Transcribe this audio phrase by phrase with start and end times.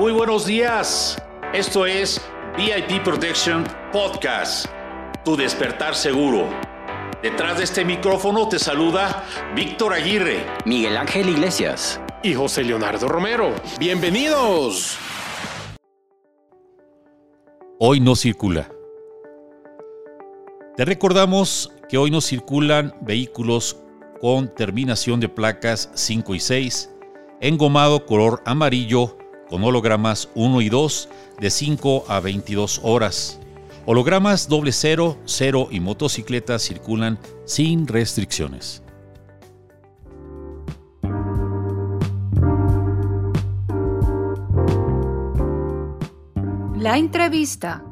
[0.00, 1.22] Muy buenos días.
[1.52, 2.22] Esto es
[2.56, 4.64] VIP Protection Podcast,
[5.26, 6.48] tu despertar seguro.
[7.22, 13.54] Detrás de este micrófono te saluda Víctor Aguirre, Miguel Ángel Iglesias y José Leonardo Romero.
[13.78, 14.96] Bienvenidos.
[17.78, 18.70] Hoy no circula.
[20.78, 23.76] Te recordamos que hoy no circulan vehículos
[24.18, 26.90] con terminación de placas 5 y 6,
[27.42, 29.19] engomado color amarillo
[29.50, 31.08] con hologramas 1 y 2
[31.40, 33.40] de 5 a 22 horas.
[33.84, 38.84] Hologramas doble cero, cero y motocicletas circulan sin restricciones.
[46.78, 47.84] La entrevista.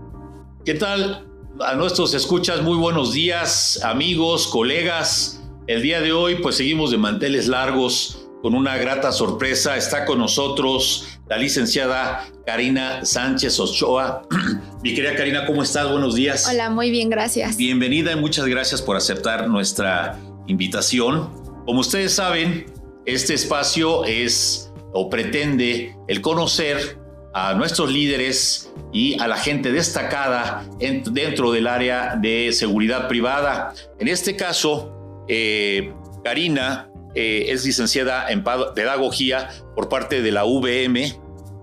[0.64, 1.26] ¿Qué tal?
[1.60, 5.42] A nuestros escuchas, muy buenos días, amigos, colegas.
[5.66, 9.76] El día de hoy, pues seguimos de manteles largos con una grata sorpresa.
[9.76, 14.22] Está con nosotros la licenciada Karina Sánchez Ochoa.
[14.82, 15.90] Mi querida Karina, ¿cómo estás?
[15.90, 16.48] Buenos días.
[16.50, 17.56] Hola, muy bien, gracias.
[17.56, 21.28] Bienvenida y muchas gracias por aceptar nuestra invitación.
[21.66, 22.66] Como ustedes saben,
[23.04, 26.98] este espacio es o pretende el conocer
[27.34, 33.74] a nuestros líderes y a la gente destacada dentro del área de seguridad privada.
[33.98, 35.92] En este caso, eh,
[36.24, 41.18] Karina eh, es licenciada en pedagogía por parte de la VM.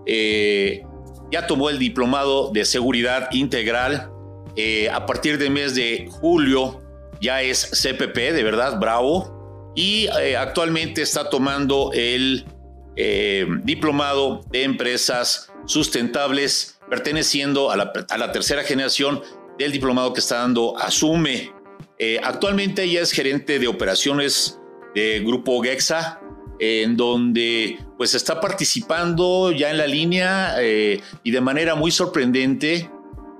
[0.05, 0.83] Eh,
[1.31, 4.11] ya tomó el diplomado de seguridad integral.
[4.55, 6.81] Eh, a partir del mes de julio
[7.21, 9.73] ya es CPP, de verdad, bravo.
[9.75, 10.07] Y
[10.37, 12.45] actualmente está tomando el
[13.63, 19.21] diplomado de empresas sustentables, perteneciendo a la, a la, tercera generación
[19.59, 21.51] del diplomado que está dando Asume.
[22.23, 24.59] actualmente ella es gerente de operaciones
[24.95, 26.19] de Grupo Gexa,
[26.57, 32.89] en donde pues está participando ya en la línea eh, y de manera muy sorprendente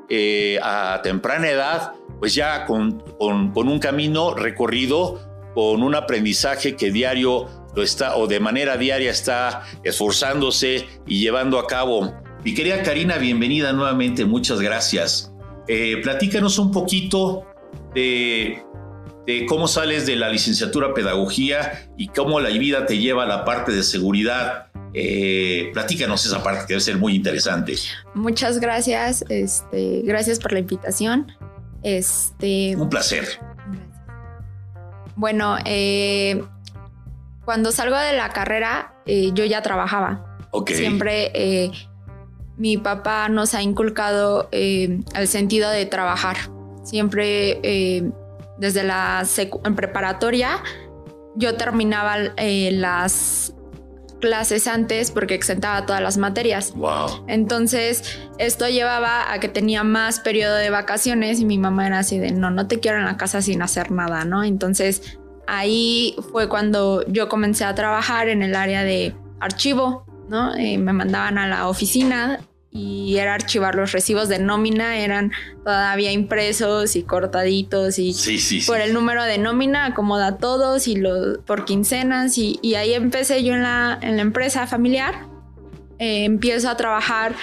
[0.10, 5.22] eh, a temprana edad, pues ya con, un camino recorrido,
[5.56, 11.58] con un aprendizaje que diario lo está o de manera diaria está esforzándose y llevando
[11.58, 12.14] a cabo.
[12.44, 15.34] Mi querida Karina, bienvenida nuevamente, muchas gracias.
[15.68, 17.46] Eh, platícanos un poquito
[17.96, 18.65] de
[19.26, 23.46] de cómo sales de la licenciatura pedagogía y cómo la vida te lleva a la
[23.46, 24.68] parte de seguridad.
[24.94, 27.76] Eh, platícanos esa parte que debe ser muy interesante.
[28.14, 31.32] Muchas gracias, este, gracias por la invitación.
[31.84, 33.28] Este, Un placer.
[35.16, 36.44] Bueno, eh,
[37.44, 40.38] cuando salgo de la carrera, eh, yo ya trabajaba.
[40.68, 41.72] Siempre
[42.58, 46.38] mi papá nos ha inculcado el sentido de trabajar.
[46.84, 48.14] Siempre
[48.58, 49.24] desde la
[49.64, 50.62] en preparatoria,
[51.36, 53.54] yo terminaba eh, las
[54.22, 56.74] clases antes porque exentaba todas las materias.
[56.74, 57.26] Wow.
[57.28, 62.18] Entonces, esto llevaba a que tenía más periodo de vacaciones y mi mamá era así
[62.18, 64.44] de, no, no te quiero en la casa sin hacer nada, ¿no?
[64.44, 70.56] Entonces, ahí fue cuando yo comencé a trabajar en el área de archivo, ¿no?
[70.56, 72.40] Eh, me mandaban a la oficina
[72.76, 75.32] y era archivar los recibos de nómina, eran
[75.64, 78.14] todavía impresos y cortaditos y
[78.68, 83.54] por el número de nómina acomoda todos y lo, por quincenas y, ahí empecé yo
[83.54, 85.26] en la, en la empresa familiar.
[86.00, 87.34] Eh, empiezo a trabajar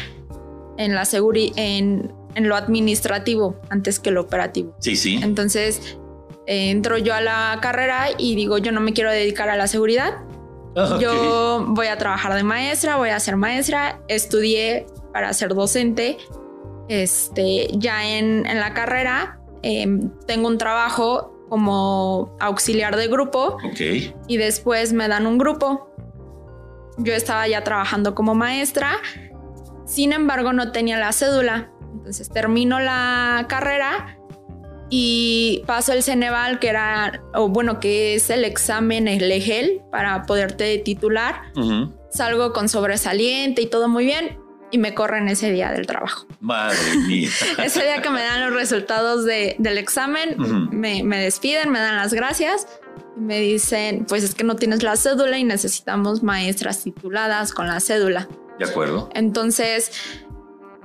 [0.77, 4.77] en la en, en, lo administrativo antes que lo operativo.
[4.81, 5.19] Sí, sí.
[5.23, 5.97] Entonces
[6.47, 9.67] eh, entro yo a la carrera y digo, yo no me quiero dedicar a la
[9.67, 10.13] seguridad.
[11.01, 14.01] Yo voy a trabajar de maestra, voy a ser maestra.
[14.09, 16.19] Estudié para ser docente.
[16.89, 23.59] Este, ya en, la carrera em, tengo un trabajo como auxiliar de grupo
[24.27, 25.89] y después me dan un grupo.
[26.99, 28.99] Yo estaba ya trabajando como maestra,
[29.87, 31.71] sin embargo no tenía la cédula.
[31.93, 34.19] Entonces termino la carrera
[34.89, 40.25] y paso el Ceneval, que era, o bueno, que es el examen, el EGEL, para
[40.25, 41.43] poderte titular.
[42.11, 44.42] Salgo con sobresaliente y todo muy bien
[44.73, 46.27] y me corren ese día del trabajo.
[46.41, 47.29] Madre mía.
[47.63, 50.35] ese día que me dan los resultados del examen,
[50.71, 52.67] me, me, despiden, me dan las gracias
[53.17, 57.69] y me dicen, pues es que no tienes la cédula y necesitamos maestras tituladas con
[57.69, 58.29] la cédula.
[58.59, 59.11] De acuerdo.
[59.15, 59.93] Entonces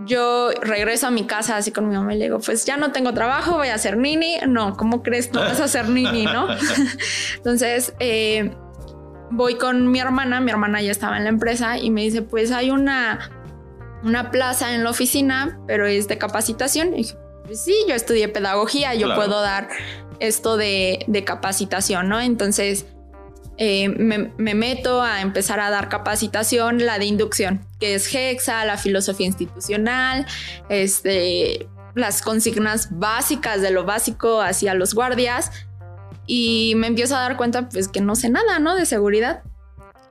[0.06, 2.92] yo regreso a mi casa así con mi mamá y le digo, pues ya no
[2.92, 4.38] tengo trabajo, voy a hacer nini.
[4.48, 5.32] No, ¿cómo crees?
[5.32, 6.48] No vas a hacer nini, ¿no?
[7.38, 7.94] Entonces...
[8.00, 8.52] Eh,
[9.30, 12.52] voy con mi hermana, mi hermana ya estaba en la empresa y me dice, pues
[12.54, 13.20] hay una
[14.04, 16.94] una plaza en la oficina, pero es de capacitación.
[16.94, 17.16] Y dije,
[17.46, 19.70] pues sí, yo estudié pedagogía, yo puedo dar
[20.20, 22.20] esto de, capacitación, ¿no?
[22.20, 22.86] Entonces
[23.58, 28.66] eh, me, me, meto a empezar a dar capacitación, la de inducción, que es GEXA,
[28.66, 30.26] la filosofía institucional,
[30.70, 35.52] este, las consignas básicas de lo básico hacia los guardias
[36.28, 38.76] y me empiezo a dar cuenta pues que no sé nada, ¿no?
[38.76, 39.44] De seguridad.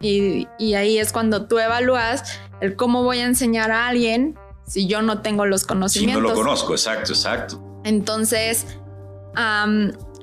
[0.01, 4.87] Y, y ahí es cuando tú evalúas el cómo voy a enseñar a alguien si
[4.87, 6.23] yo no tengo los conocimientos.
[6.23, 7.63] Si no lo conozco, exacto, exacto.
[7.85, 8.67] Entonces,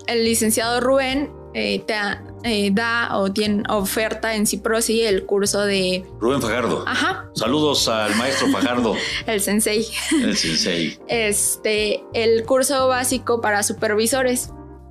[0.07, 1.93] el licenciado Rubén eh, te
[2.43, 6.83] eh, da o tiene oferta en Ciprosi el curso de Rubén Fajardo.
[6.87, 7.29] Ajá.
[7.35, 8.95] Saludos al maestro Fajardo.
[9.27, 9.87] el sensei.
[10.11, 10.99] El sensei.
[11.07, 14.49] Este, el curso básico para supervisores.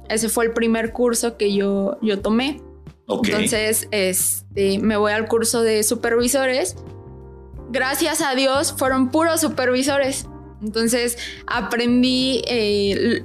[0.08, 2.62] Ese fue el primer curso que yo, yo tomé.
[3.08, 6.76] Entonces, este, me voy al curso de supervisores.
[7.72, 10.26] Gracias a Dios, fueron puros supervisores.
[10.62, 11.16] Entonces,
[11.46, 13.24] aprendí eh,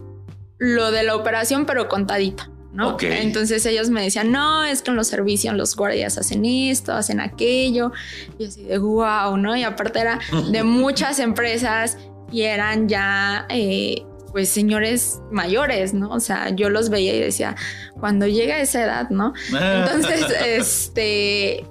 [0.57, 2.49] lo de la operación, pero contadita.
[2.73, 2.95] ¿no?
[2.99, 7.19] Entonces ellos me decían, no, es que en los servicios los guardias hacen esto, hacen
[7.19, 7.91] aquello.
[8.37, 9.55] Y así de wow, ¿no?
[9.55, 10.19] Y aparte era
[10.51, 11.97] de muchas empresas
[12.31, 16.11] y eran ya eh, pues señores mayores, ¿no?
[16.11, 17.55] O sea, yo los veía y decía,
[17.99, 19.33] cuando llega esa edad, ¿no?
[19.49, 21.65] Entonces, este,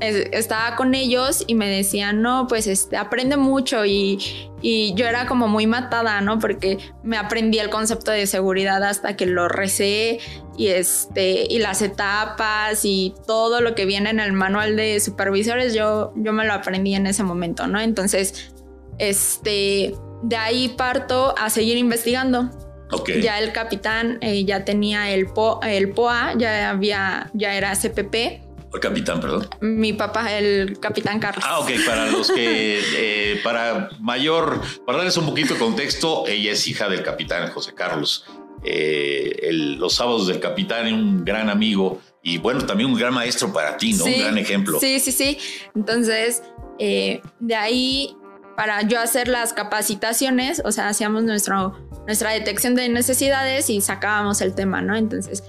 [0.00, 4.18] estaba con ellos y me decían, no, pues este, aprende mucho y,
[4.62, 6.38] y, yo era como muy matada, ¿no?
[6.38, 10.18] Porque me aprendí el concepto de seguridad hasta que lo recé
[10.56, 15.74] y, este, y las etapas y todo lo que viene en el manual de supervisores,
[15.74, 17.80] yo, yo me lo aprendí en ese momento, ¿no?
[17.80, 18.52] Entonces,
[18.98, 22.50] este, de ahí parto a seguir investigando.
[22.92, 23.22] Okay.
[23.22, 25.28] Ya el capitán eh, ya tenía el,
[25.62, 28.49] el POA, ya había, ya era CPP.
[28.72, 29.48] El capitán, perdón.
[29.60, 31.44] Mi papá, el capitán Carlos.
[31.46, 31.70] Ah, ok.
[31.86, 36.88] Para los que, eh, para mayor, para darles un poquito de contexto, ella es hija
[36.88, 38.26] del capitán José Carlos.
[38.62, 43.76] Eh, los sábados del capitán, un gran amigo y bueno, también un gran maestro para
[43.76, 44.04] ti, ¿no?
[44.04, 44.78] un gran ejemplo.
[44.78, 45.38] Sí, sí, sí.
[45.74, 46.42] Entonces,
[46.78, 48.16] de ahí
[48.60, 54.42] para yo hacer las capacitaciones, o sea, hacíamos nuestro, nuestra detección de necesidades y sacábamos
[54.42, 54.96] el tema, ¿no?
[54.96, 55.42] Entonces,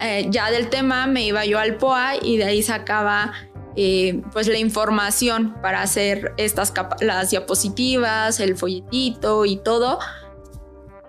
[0.00, 3.32] eh, ya del tema me iba yo al POA y de ahí sacaba
[3.78, 9.98] eh, pues la información para hacer estas las diapositivas, el folletito y todo.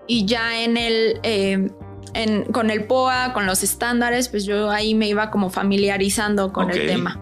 [0.06, 1.70] Y ya en el, eh,
[2.52, 6.86] con el POA, con los estándares, pues yo ahí me iba como familiarizando con el
[6.86, 7.18] tema.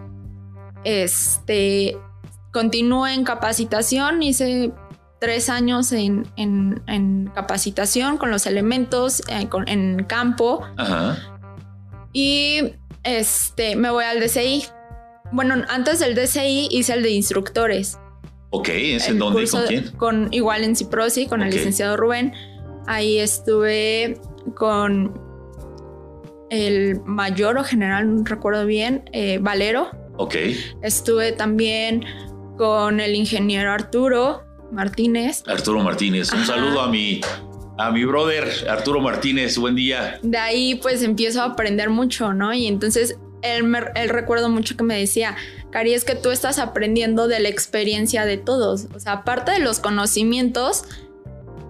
[0.82, 1.96] Este,
[2.52, 4.72] continué en capacitación, hice
[5.20, 10.64] tres años en, capacitación con los elementos eh, en campo.
[12.16, 12.72] Y
[13.04, 14.64] este, me voy al DCI.
[15.32, 17.98] Bueno, antes del DCI hice el de instructores.
[18.48, 19.46] Ok, ¿es en dónde?
[19.46, 19.90] ¿Con quién?
[19.98, 22.32] Con, igual en Ciprosi, con el licenciado Rubén.
[22.86, 24.18] Ahí estuve
[24.54, 25.20] con
[26.48, 29.90] el mayor o general, no recuerdo bien, eh, Valero.
[30.16, 30.36] Ok.
[30.80, 32.02] Estuve también
[32.56, 34.42] con el ingeniero Arturo
[34.72, 35.44] Martínez.
[35.46, 37.20] Arturo Martínez, un saludo a mi,
[37.78, 40.18] a mi brother Arturo Martínez, buen día.
[40.22, 42.52] De ahí pues empiezo a aprender mucho, ¿no?
[42.54, 45.36] Y entonces él, él recuerdo mucho que me decía,
[45.70, 48.86] Cari, es que tú estás aprendiendo de la experiencia de todos.
[48.94, 50.84] O sea, aparte de los conocimientos,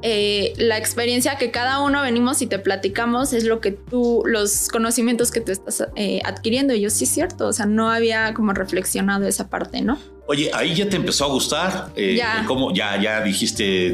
[0.02, 4.68] eh, la experiencia que cada uno venimos y te platicamos es lo que tú, los
[4.68, 6.74] conocimientos que tú estás eh, adquiriendo.
[6.74, 9.98] Y yo sí es cierto, o sea, no había como reflexionado esa parte, ¿no?
[10.28, 11.92] Oye, ahí ya te empezó a gustar.
[11.94, 12.44] Eh, ya.
[12.46, 12.72] ¿Cómo?
[12.72, 13.92] Ya, ya dijiste,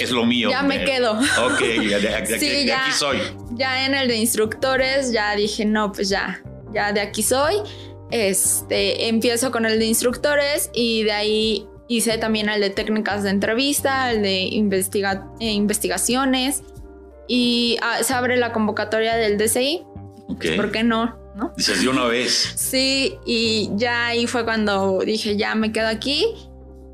[0.00, 0.48] es lo mío.
[0.50, 1.12] Ya me quedo.
[1.12, 2.14] Ok, ya, de,
[2.74, 3.18] aquí soy.
[3.52, 6.40] Ya en el de instructores, ya dije, no, pues ya,
[6.72, 7.56] ya de aquí soy.
[8.10, 13.30] Este, empiezo con el de instructores y de ahí hice también el de técnicas de
[13.30, 16.62] entrevista, el de eh, investigaciones
[17.26, 19.84] y ah, se abre la convocatoria del DCI.
[20.28, 20.56] Okay.
[20.56, 21.21] ¿Por qué no?
[21.34, 21.52] ¿No?
[21.56, 22.52] Dices de una vez.
[22.56, 26.26] Sí, y ya ahí fue cuando dije, ya me quedo aquí.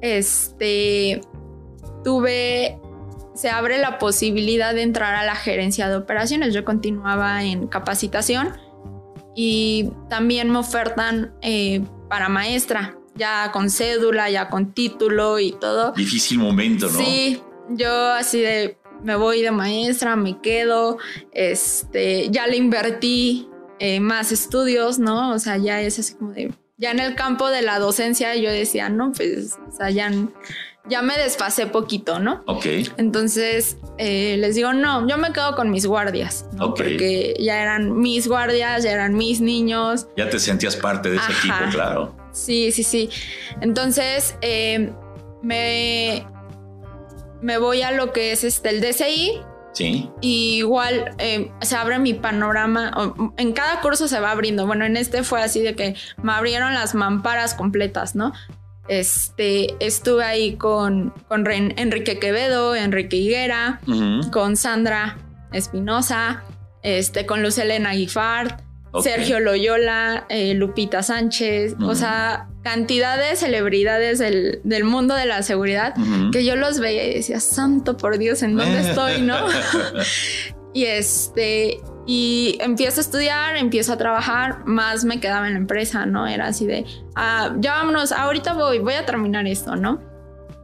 [0.00, 1.20] Este,
[2.04, 2.78] tuve,
[3.34, 6.54] se abre la posibilidad de entrar a la gerencia de operaciones.
[6.54, 8.56] Yo continuaba en capacitación
[9.34, 15.92] y también me ofertan eh, para maestra, ya con cédula, ya con título y todo.
[15.92, 16.98] Difícil momento, ¿no?
[16.98, 20.98] Sí, yo así de, me voy de maestra, me quedo,
[21.32, 25.32] este, ya le invertí eh, más estudios, ¿no?
[25.32, 28.50] O sea, ya es así como de, ya en el campo de la docencia yo
[28.50, 30.10] decía, no, pues, o sea, ya,
[30.88, 32.42] ya me desfasé poquito, ¿no?
[32.46, 32.66] Ok.
[32.96, 36.74] Entonces eh, les digo, no, yo me quedo con mis guardias, ¿no?
[36.74, 40.06] Porque ya eran mis guardias, ya eran mis niños.
[40.16, 42.16] Ya te sentías parte de ese equipo, claro.
[42.32, 43.10] Sí, sí, sí.
[43.60, 44.92] Entonces eh,
[45.42, 46.26] me,
[47.42, 49.42] me voy a lo que es este, el DCI
[49.78, 50.10] Sí.
[50.20, 52.90] Y igual eh, se abre mi panorama.
[53.36, 54.66] En cada curso se va abriendo.
[54.66, 58.32] Bueno, en este fue así de que me abrieron las mamparas completas, ¿no?
[58.88, 63.80] Este, estuve ahí con, con Enrique Quevedo, Enrique Higuera,
[64.32, 65.16] con Sandra
[65.52, 66.42] Espinosa,
[66.82, 68.60] este, con Luz Elena Guifard,
[69.02, 75.94] Sergio Loyola, eh, Lupita Sánchez, o sea, cantidad de celebridades del, mundo de la seguridad
[76.32, 79.36] que yo los veía y decía, santo por Dios, ¿en dónde estoy, no?
[80.74, 86.06] y este, y empiezo a estudiar, empiezo a trabajar, más me quedaba en la empresa,
[86.06, 86.26] ¿no?
[86.26, 90.00] Era así de, ah, ya vámonos, ahorita voy, voy a terminar esto, ¿no?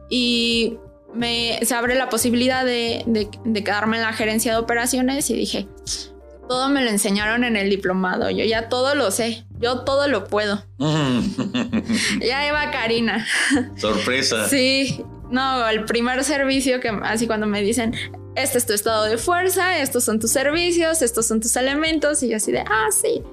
[0.09, 0.77] Y
[1.13, 5.67] me, se abre la posibilidad de, de quedarme en la gerencia de operaciones y dije,
[6.47, 8.29] todo me lo enseñaron en el diplomado.
[8.29, 9.45] Yo ya todo lo sé.
[9.59, 10.63] Yo todo lo puedo.
[12.21, 13.25] ya iba Karina.
[13.77, 14.47] Sorpresa.
[14.49, 15.03] sí.
[15.29, 17.95] No, el primer servicio que así cuando me dicen,
[18.35, 22.29] este es tu estado de fuerza, estos son tus servicios, estos son tus elementos, y
[22.29, 23.23] yo así de, ah, sí.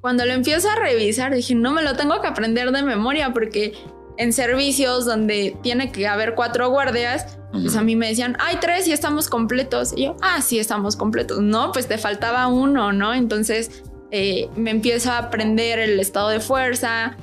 [0.00, 3.72] Cuando lo empiezo a revisar, dije, no me lo tengo que aprender de memoria porque
[4.18, 8.88] en servicios donde tiene que haber cuatro guardias, pues a mí me decían, hay tres
[8.88, 9.92] y estamos completos.
[9.96, 11.40] Y yo, ah, sí, estamos completos.
[11.40, 13.14] No, pues te faltaba uno, ¿no?
[13.14, 17.16] Entonces eh, me empiezo a aprender el estado de fuerza,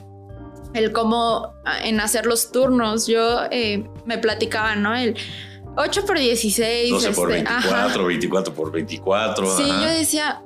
[0.73, 3.07] el cómo ah, en hacer los turnos.
[3.07, 4.95] Yo eh, me platicaba, ¿no?
[4.95, 5.15] El
[5.75, 6.91] 8 por 16.
[6.91, 9.57] 12 por 24, 24 por 24.
[9.57, 10.41] Sí, yo decía,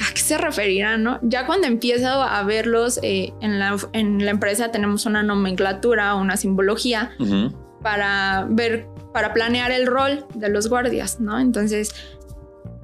[0.00, 1.18] ¿a qué se referirán, no?
[1.22, 6.36] Ya cuando empiezo a verlos eh, en, la, en, la, empresa tenemos una nomenclatura, una
[6.36, 7.12] simbología
[7.82, 11.38] para ver para planear el rol de los guardias, ¿no?
[11.38, 11.94] Entonces,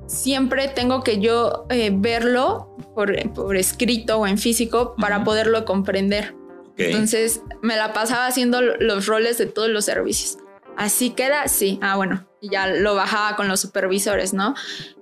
[0.07, 6.35] siempre tengo que yo eh, verlo por, escrito o en físico para poderlo comprender.
[6.77, 10.39] Entonces, me la pasaba haciendo los roles de todos los servicios.
[10.77, 11.79] Así queda, sí.
[11.83, 14.55] Ah, bueno, y ya lo bajaba con los supervisores, ¿no?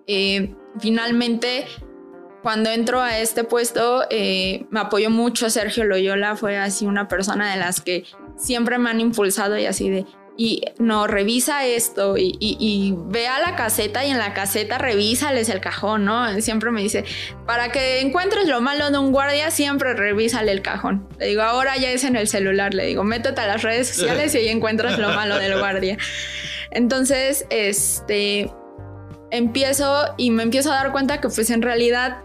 [0.06, 1.66] Eh, finalmente,
[2.42, 7.50] cuando entro a este puesto, eh, me apoyó mucho Sergio Loyola, fue así una persona
[7.52, 8.04] de las que
[8.36, 10.06] siempre me han impulsado y así de,
[10.36, 15.60] y no, revisa esto y, ve a la caseta y en la caseta revísales el
[15.60, 16.40] cajón, ¿no?
[16.40, 17.04] Siempre me dice,
[17.46, 21.08] para que encuentres lo malo de un guardia, siempre revísale el cajón.
[21.18, 24.34] Le digo, ahora ya es en el celular, le digo, métete a las redes sociales
[24.34, 25.96] y ahí encuentras lo malo del guardia.
[26.70, 28.50] Entonces, este,
[29.30, 32.18] empiezo y me empiezo a dar cuenta que pues en realidad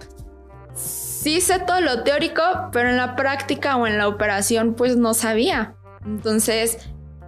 [0.76, 2.42] sí sé todo lo teórico,
[2.74, 5.76] pero en la práctica o en la operación pues no sabía.
[6.06, 6.80] Entonces,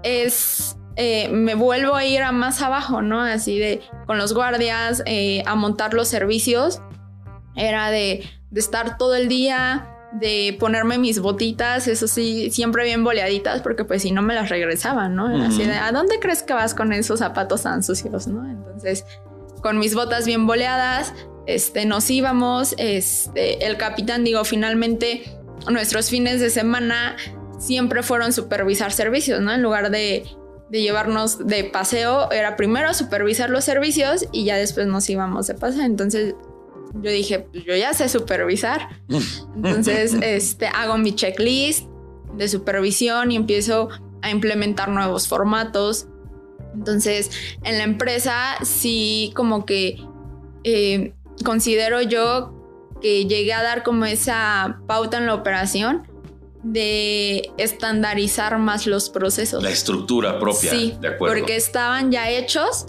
[0.03, 3.21] es eh, me vuelvo a ir a más abajo, ¿no?
[3.21, 6.81] Así de con los guardias, eh, a montar los servicios.
[7.55, 13.61] Era de, estar todo el día, de ponerme mis botitas, eso sí, siempre bien boleaditas,
[13.61, 15.27] porque pues si no me las regresaban, ¿no?
[15.43, 18.47] Así de, ¿a dónde crees que vas con esos zapatos tan sucios, ¿no?
[18.47, 19.05] Entonces,
[19.61, 21.13] con mis botas bien boleadas,
[21.47, 25.23] este, nos íbamos, este, el capitán, digo, finalmente
[25.71, 27.15] nuestros fines de semana
[27.63, 29.53] siempre fueron supervisar servicios, ¿no?
[29.53, 30.25] En lugar de,
[30.69, 35.83] llevarnos de paseo, era primero supervisar los servicios y ya después nos íbamos de paseo.
[35.83, 36.35] Entonces
[36.95, 38.89] yo dije, pues yo ya sé supervisar.
[39.55, 41.87] Entonces este, hago mi checklist
[42.35, 43.89] de supervisión y empiezo
[44.21, 46.07] a implementar nuevos formatos.
[46.73, 47.29] Entonces,
[47.63, 50.01] en la empresa sí como que
[50.63, 51.13] eh,
[51.45, 52.51] considero yo
[52.99, 56.07] que llegué a dar como esa pauta en la operación
[56.63, 59.61] de estandarizar más los procesos.
[59.61, 60.71] La estructura propia.
[60.71, 61.35] Sí, de acuerdo.
[61.35, 62.85] porque estaban ya hechos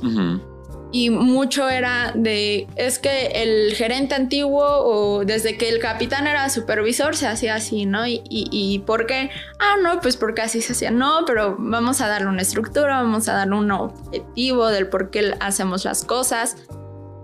[0.95, 6.49] y mucho era de, es que el gerente antiguo o desde que el capitán era
[6.49, 8.07] supervisor se hacía así, ¿no?
[8.07, 9.29] Y, y, ¿por qué?
[9.59, 10.93] Ah, no, pues porque así se hacía.
[10.93, 15.35] No, pero vamos a darle una estructura, vamos a darle un objetivo del por qué
[15.41, 16.59] hacemos las cosas.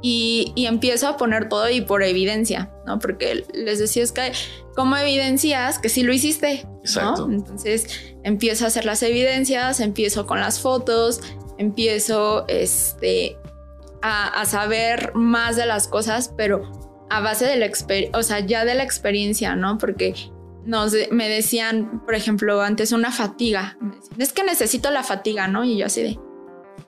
[0.02, 2.98] Y, y, empiezo a poner todo y por evidencia, ¿no?
[2.98, 4.32] Porque les decía es que
[4.74, 6.66] ¿cómo evidencias que sí lo hiciste?
[6.80, 7.28] Exacto.
[7.30, 7.86] Entonces
[8.24, 11.20] empiezo a hacer las evidencias, empiezo con las fotos,
[11.58, 13.36] empiezo este,
[14.02, 16.62] a, saber más de las cosas, pero
[17.10, 19.76] a base de la experiencia, o sea, ya de la experiencia, ¿no?
[19.76, 20.14] Porque
[20.64, 23.76] nos, me decían, por ejemplo, antes una fatiga.
[24.16, 25.64] es que necesito la fatiga, ¿no?
[25.64, 26.18] Y yo así de,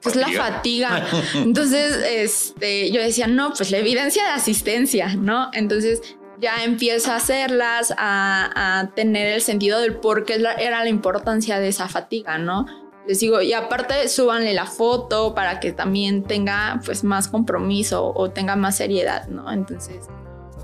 [0.00, 1.06] pues la fatiga.
[1.34, 5.50] Entonces, este, yo decía, no, pues la evidencia de asistencia, ¿no?
[5.52, 6.00] Entonces
[6.40, 11.68] ya empiezo a hacerlas, a, tener el sentido del por qué era la importancia de
[11.68, 12.66] esa fatiga, ¿no?
[13.06, 18.30] Les digo, y aparte súbanle la foto para que también tenga pues más compromiso o
[18.30, 19.50] tenga más seriedad, ¿no?
[19.50, 20.08] Entonces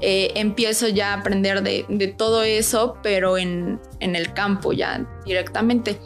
[0.01, 5.99] eh, empiezo ya a aprender de, todo eso, pero en, el campo ya directamente.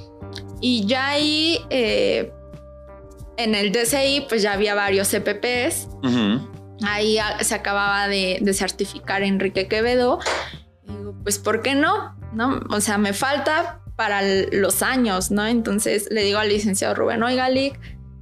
[0.60, 2.32] Y ya ahí, eh,
[3.36, 5.88] en el DCI pues ya había varios CPPs.
[6.84, 10.18] Ahí se acababa de, de, certificar Enrique Quevedo.
[10.88, 12.16] Y digo, pues ¿por qué no?
[12.32, 12.60] ¿No?
[12.70, 14.20] O sea, me falta para
[14.52, 15.46] los años, ¿no?
[15.46, 17.78] Entonces le digo al licenciado Rubén, oiga, Lick,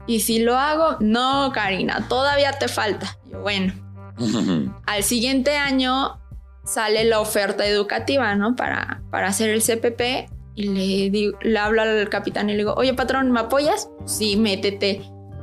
[0.07, 0.97] ¿y si lo hago?
[1.01, 3.19] No, Karina, todavía te falta.
[3.31, 3.73] yo, bueno.
[4.85, 6.21] Al siguiente año
[6.65, 8.55] sale la oferta educativa, ¿no?
[8.57, 12.75] Para, para hacer el CPP y le, digo, le hablo al capitán y le digo,
[12.75, 13.89] oye patrón, ¿me apoyas?
[14.05, 15.03] Sí, métete.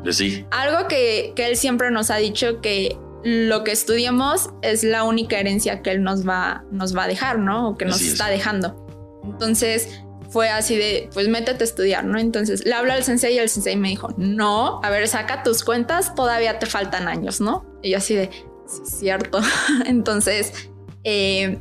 [0.10, 0.46] Sí.
[0.52, 5.40] Algo que, que, él siempre nos ha dicho que lo que estudiemos es la única
[5.40, 7.70] herencia que él nos va, nos va a dejar, ¿no?
[7.70, 8.86] O que nos está dejando.
[9.24, 12.20] Entonces fue así de, pues métete a estudiar, ¿no?
[12.20, 15.64] Entonces le hablo al sensei y el sensei me dijo, no, a ver, saca tus
[15.64, 17.66] cuentas, todavía te faltan años, ¿no?
[17.82, 18.30] Y yo así de,
[18.66, 19.40] sí, cierto.
[19.86, 20.70] Entonces
[21.04, 21.60] eh,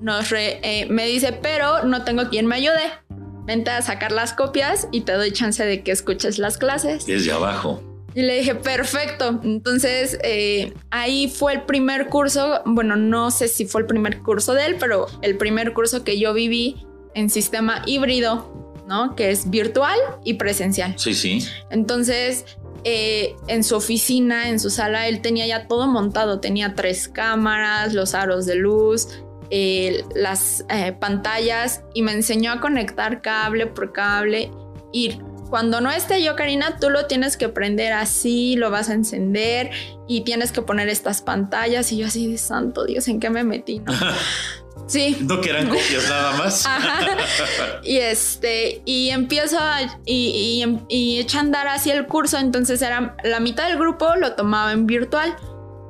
[0.00, 2.92] nos eh, me dice, pero no tengo quien me ayude.
[3.46, 7.06] Vente a sacar las copias y te doy chance de que escuches las clases.
[7.06, 7.82] Desde abajo.
[8.14, 9.40] Y le dije, perfecto.
[9.42, 14.54] Entonces eh, ahí fue el primer curso, bueno, no sé si fue el primer curso
[14.54, 19.14] de él, pero el primer curso que yo viví en sistema híbrido, ¿no?
[19.16, 20.94] Que es virtual y presencial.
[20.96, 21.44] Sí, sí.
[21.70, 22.44] Entonces,
[22.84, 26.40] eh, en su oficina, en su sala, él tenía ya todo montado.
[26.40, 29.08] Tenía tres cámaras, los aros de luz,
[29.56, 34.50] eh, las eh, pantallas y me enseñó a conectar cable por cable.
[34.92, 38.94] Y cuando no esté yo, Karina, tú lo tienes que prender así, lo vas a
[38.94, 39.70] encender
[40.08, 41.92] y tienes que poner estas pantallas.
[41.92, 43.80] Y yo así de santo Dios, ¿en qué me metí?
[44.86, 45.16] Sí.
[45.20, 46.68] No que eran copias nada más.
[47.84, 52.38] Y este, y empiezo a, y, y, echa a andar así el curso.
[52.38, 55.36] Entonces era la mitad del grupo lo tomaba en virtual.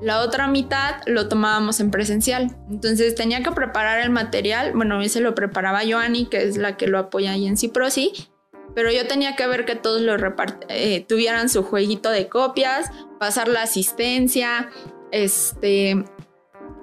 [0.04, 2.54] La otra mitad lo tomábamos en presencial.
[2.68, 4.72] Entonces tenía que preparar el material.
[4.74, 8.12] Bueno, ese lo preparaba Joanny, que es la que lo apoya ahí en Ciprosi.
[8.74, 10.14] Pero yo tenía que ver que todos lo
[10.68, 14.68] eh, tuvieran su jueguito de copias, pasar la asistencia,
[15.10, 16.04] este,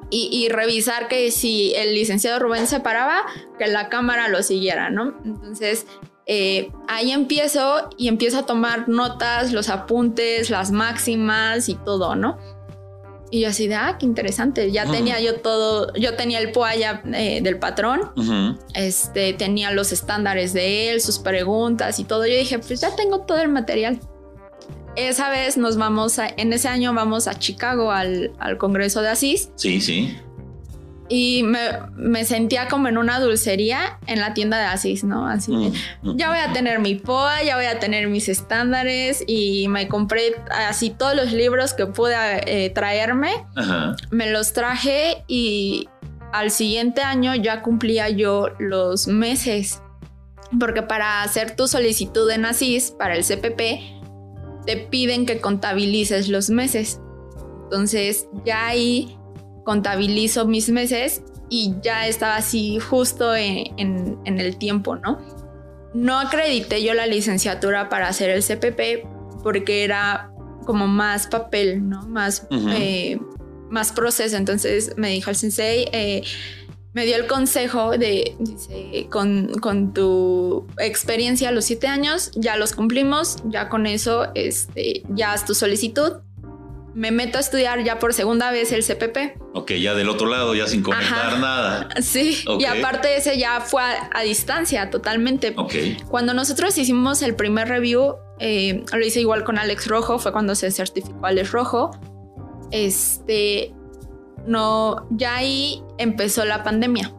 [0.09, 3.21] y, revisar que si el licenciado Rubén se paraba,
[3.59, 5.15] que la cámara lo siguiera, ¿no?
[5.23, 5.85] Entonces,
[6.25, 12.37] eh, ahí empiezo y empiezo a tomar notas, los apuntes, las máximas y todo, ¿no?
[13.31, 14.71] Y yo así de, ah, qué interesante.
[14.71, 18.11] Ya tenía yo todo, yo tenía el poaya eh, del patrón,
[18.73, 22.25] este, tenía los estándares de él, sus preguntas y todo.
[22.27, 23.99] Yo dije, pues ya tengo todo el material
[24.95, 29.49] esa vez nos vamos a, en ese año vamos a Chicago al, Congreso de Asís.
[29.55, 30.17] Sí, sí.
[31.13, 35.27] Y me, sentía como en una dulcería en la tienda de Asís, ¿no?
[35.27, 36.17] Así, mm, mm.
[36.17, 40.35] ya voy a tener mi POA, ya voy a tener mis estándares y me compré
[40.69, 43.33] así todos los libros que pude eh, traerme.
[44.09, 45.89] Me los traje y
[46.31, 49.81] al siguiente año ya cumplía yo los meses.
[50.61, 53.61] Porque para hacer tu solicitud en Asís, para el CPP,
[54.65, 57.01] te piden que contabilices los meses.
[57.63, 59.17] Entonces ya ahí
[59.63, 65.19] contabilizo mis meses y ya estaba así justo en, el tiempo, ¿no?
[65.93, 69.05] No acredité yo la licenciatura para hacer el CPP
[69.43, 70.31] porque era
[70.65, 72.07] como más papel, ¿no?
[72.07, 73.19] Más, eh,
[73.69, 74.37] más proceso.
[74.37, 76.23] Entonces me dijo el sensei, eh,
[76.93, 82.73] me dio el consejo de, dice, con, tu experiencia a los siete años, ya los
[82.73, 86.13] cumplimos, ya con eso, este, ya haz tu solicitud.
[86.93, 89.39] Me meto a estudiar ya por segunda vez el CPP.
[89.53, 91.89] Ok, ya del otro lado, ya sin conectar nada.
[92.01, 95.53] Sí, y aparte ese ya fue a, distancia totalmente.
[95.55, 95.73] Ok.
[96.09, 100.55] Cuando nosotros hicimos el primer review, eh, lo hice igual con Alex Rojo, fue cuando
[100.55, 101.91] se certificó Alex Rojo.
[102.71, 103.73] Este,
[104.45, 107.13] no, ya ahí empezó la pandemia.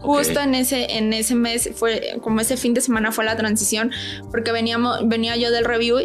[0.00, 3.92] Justo en ese, en ese mes fue, como ese fin de semana fue la transición,
[4.30, 6.00] porque veníamos, venía yo del review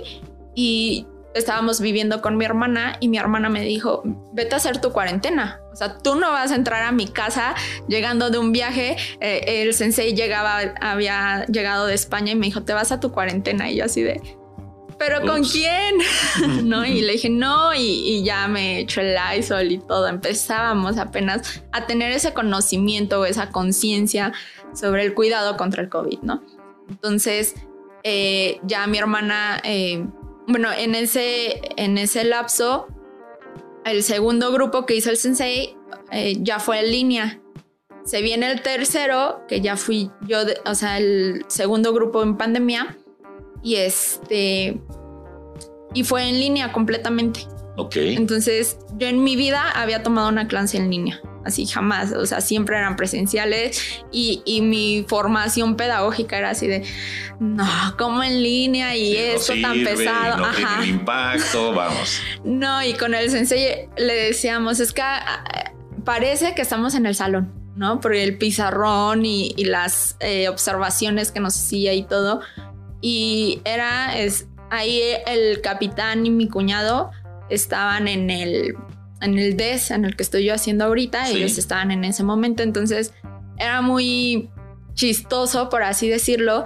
[0.55, 4.01] y estábamos viviendo con mi hermana y mi hermana me dijo,
[4.33, 5.61] vete a hacer tu cuarentena.
[5.71, 7.55] O sea, tú no vas a entrar a mi casa
[7.87, 8.97] llegando de un viaje.
[9.19, 13.11] Eh, el sensei llegaba, había llegado de España y me dijo, te vas a tu
[13.11, 13.71] cuarentena.
[13.71, 14.21] Y yo así de,
[15.01, 15.95] ¿pero con quién?
[16.63, 16.85] ¿No?
[16.85, 20.07] Y le dije, no, y, ya me echo el ISOL y todo.
[20.07, 24.31] Empezábamos apenas a tener ese conocimiento o esa conciencia
[24.75, 26.43] sobre el cuidado contra el COVID, ¿no?
[26.87, 27.55] Entonces,
[28.03, 30.05] eh, ya mi hermana, eh,
[30.47, 32.87] bueno, en ese, en ese lapso,
[33.85, 35.75] el segundo grupo que hizo el sensei
[36.11, 37.41] eh, ya fue en línea.
[38.03, 42.97] Se viene el tercero, que ya fui yo, o sea, el segundo grupo en pandemia
[43.63, 44.81] y este
[45.93, 47.41] y fue en línea completamente.
[47.77, 47.95] Ok.
[47.97, 51.21] Entonces, yo en mi vida había tomado una clase en línea.
[51.45, 56.83] Así jamás, o sea, siempre eran presenciales y, y mi formación pedagógica era así de,
[57.39, 57.65] no,
[57.97, 60.37] como en línea y esto tan pesado.
[60.37, 60.85] No Ajá.
[60.85, 62.21] impacto, vamos.
[62.43, 65.73] No, y con el sensei le decíamos, es que ah,
[66.03, 67.99] parece que estamos en el salón, ¿no?
[67.99, 72.41] Por el pizarrón y, y las eh, observaciones que nos hacía y todo.
[73.01, 77.11] Y era, es, ahí el capitán y mi cuñado
[77.49, 78.75] estaban en el,
[79.21, 82.63] en el DES en el que estoy yo haciendo ahorita, ellos estaban en ese momento,
[82.63, 83.13] entonces
[83.57, 84.49] era muy
[84.93, 86.65] chistoso, por así decirlo,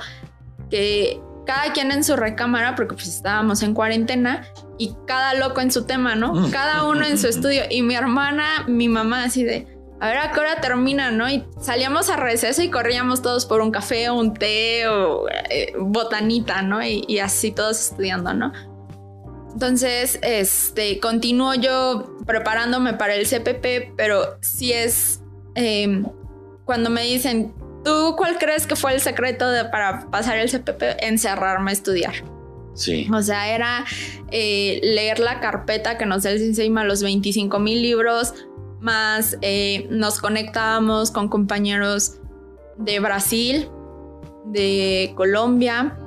[0.70, 5.72] que cada quien en su recámara, porque pues estábamos en cuarentena, y cada loco en
[5.72, 6.34] su tema, ¿no?
[6.34, 6.52] Mm.
[6.52, 7.64] Cada uno en su estudio.
[7.70, 9.68] Y mi hermana, mi mamá así de,
[10.00, 11.30] a ver a qué hora termina, ¿no?
[11.30, 15.74] Y salíamos a receso y corríamos todos por un café o un té o eh,
[15.80, 16.84] botanita, ¿no?
[16.84, 18.52] Y, así todos estudiando, ¿no?
[19.56, 25.22] Entonces, este, continúo yo preparándome para el CPP, pero si es
[25.56, 26.06] em,
[26.66, 27.54] cuando me dicen,
[27.86, 30.98] ¿tú cuál crees que fue el secreto para pasar el CPP?
[31.00, 32.16] Encerrarme a estudiar.
[32.74, 33.08] Sí.
[33.14, 33.86] O sea, era
[34.30, 38.34] eh, leer la carpeta que nos da el encima los 25 mil libros,
[38.82, 42.18] más eh, nos conectábamos con compañeros
[42.78, 43.70] de Brasil,
[44.48, 45.98] de Colombia,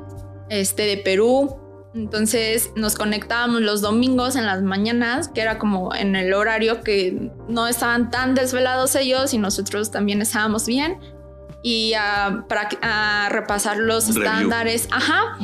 [0.51, 1.57] este, de Perú.
[1.99, 7.33] Entonces nos conectábamos los domingos en las mañanas, que era como en el horario que
[7.49, 10.99] no estaban tan desvelados ellos y nosotros también estábamos bien.
[11.65, 12.45] Y a,
[13.31, 14.89] repasar los estándares.
[14.93, 15.37] Ajá.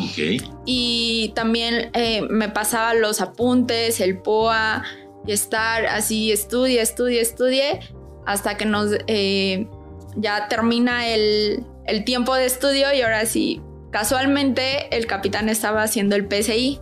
[0.64, 4.85] Y también eh, me pasaba los apuntes, el POA,
[5.27, 7.81] y estar así, estudie, estudie, estudie,
[8.27, 9.67] hasta que nos eh,
[10.14, 13.61] ya termina el, el, tiempo de estudio y ahora sí,
[13.95, 16.81] casualmente el capitán estaba haciendo el PSI.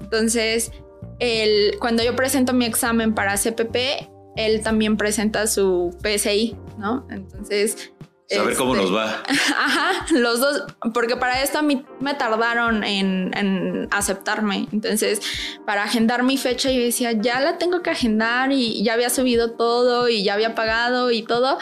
[0.00, 0.72] Entonces,
[1.18, 7.06] el, cuando yo presento mi examen para CPP, él también presenta su PSI, ¿no?
[7.10, 7.92] Entonces,
[8.28, 9.22] Saber cómo nos va.
[9.56, 10.64] Ajá, los dos,
[10.94, 14.66] porque para esto a mí me tardaron en, aceptarme.
[14.72, 15.20] Entonces,
[15.66, 19.52] para agendar mi fecha, yo decía, ya la tengo que agendar y ya había subido
[19.52, 21.58] todo y ya había pagado y todo.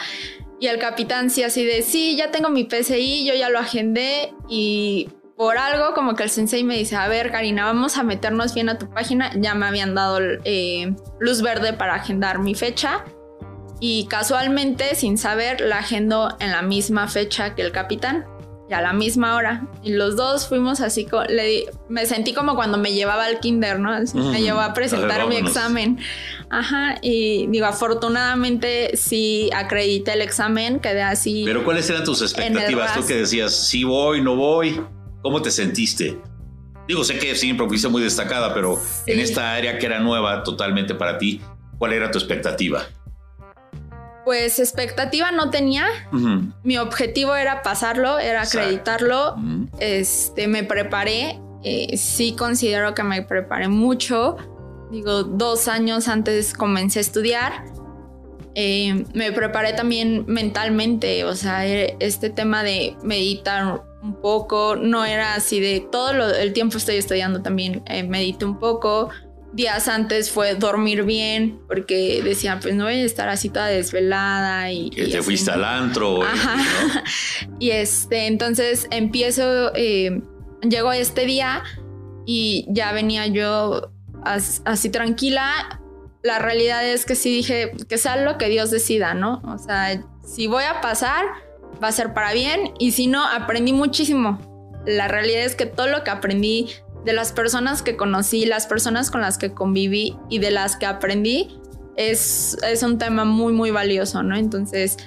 [0.65, 4.33] Y el capitán sí así de, sí, ya tengo mi PCI, yo ya lo agendé
[4.49, 8.55] y por algo como que el sensei me dice, a ver, Karina, vamos a meternos
[8.55, 9.31] bien a tu página.
[9.35, 13.05] Ya me habían dado eh, luz verde para agendar mi fecha.
[13.79, 18.25] Y casualmente, sin saber, la agendó en la misma fecha que el capitán
[18.69, 19.67] y a la misma hora.
[19.83, 23.91] Y los dos fuimos así, le me sentí como cuando me llevaba al kinder, ¿no?
[24.13, 25.99] me llevó a presentar mi examen.
[26.49, 31.43] Ajá, y digo, afortunadamente sí acredité el examen, quedé así.
[31.45, 32.95] Pero ¿cuáles eran tus expectativas?
[32.95, 34.81] Tú que decías, sí voy, no voy,
[35.21, 36.19] ¿cómo te sentiste?
[36.87, 40.93] Digo, sé que siempre fuiste muy destacada, pero en esta área que era nueva totalmente
[40.93, 41.41] para ti,
[41.79, 42.85] ¿cuál era tu expectativa?
[44.25, 45.85] Pues expectativa no tenía.
[46.63, 49.35] Mi objetivo era pasarlo, era acreditarlo.
[49.79, 51.39] Este, me preparé.
[51.63, 54.37] Eh, sí considero que me preparé mucho.
[54.91, 57.65] Digo, dos años antes comencé a estudiar.
[58.55, 65.03] Eh, me preparé también mentalmente, o sea, e, este tema de meditar un poco, no
[65.03, 69.09] era así de todo el tiempo estoy estudiando también, eh, medito un poco,
[69.55, 74.69] días antes fue dormir bien, porque decía, pues no voy a estar así toda desvelada
[74.71, 74.89] y...
[74.89, 76.19] Que te fuiste al antro.
[77.59, 80.21] Y este, entonces empiezo, eh,
[80.61, 81.63] llego este día
[82.25, 83.91] y ya venía yo
[84.23, 85.79] así tranquila.
[86.21, 89.41] La realidad es que sí dije, que sea lo que Dios decida, ¿no?
[89.45, 91.25] O sea, si voy a pasar,
[91.81, 94.39] va a ser para bien y si no, aprendí muchísimo.
[94.85, 96.69] La realidad es que todo lo que aprendí
[97.05, 100.85] de las personas que conocí, las personas con las que conviví y de las que
[100.85, 101.59] aprendí,
[101.95, 104.35] es, es un tema muy, muy valioso, ¿no?
[104.35, 104.97] Entonces,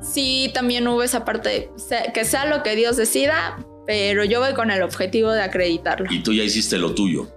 [0.00, 1.70] sí, también hubo esa parte,
[2.14, 6.12] que sea lo que Dios decida, pero yo voy con el objetivo de acreditarlo.
[6.12, 7.28] Y tú ya hiciste lo tuyo.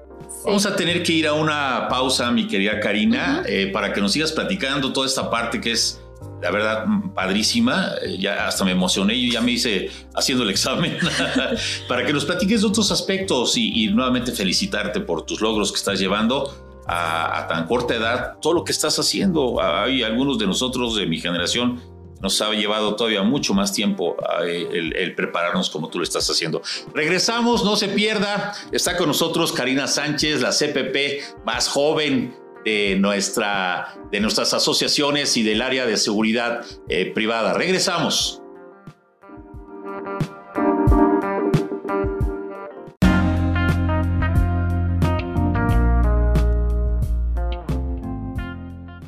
[0.46, 4.14] Vamos a tener que ir a una pausa, mi querida Karina, eh, para que nos
[4.14, 6.02] sigas platicando toda esta parte que es
[6.42, 7.92] la verdad, padrísima.
[8.02, 10.98] Eh, ya hasta me emocioné y ya me hice haciendo el examen
[11.88, 16.00] para que nos platiques de otros aspectos y, nuevamente felicitarte por tus logros que estás
[16.00, 16.54] llevando
[16.88, 19.62] a, tan corta edad, todo lo que estás haciendo.
[19.62, 21.82] Hay algunos de nosotros de mi generación
[22.22, 26.30] nos ha llevado todavía mucho más tiempo eh, el, el, prepararnos como tú lo estás
[26.30, 26.62] haciendo.
[26.94, 28.54] Regresamos, no se pierda.
[28.74, 32.36] Está con nosotros Karina Sánchez, la CPP más joven
[32.70, 37.54] de, nuestra, de nuestras asociaciones y del área de seguridad eh, privada.
[37.54, 38.42] Regresamos.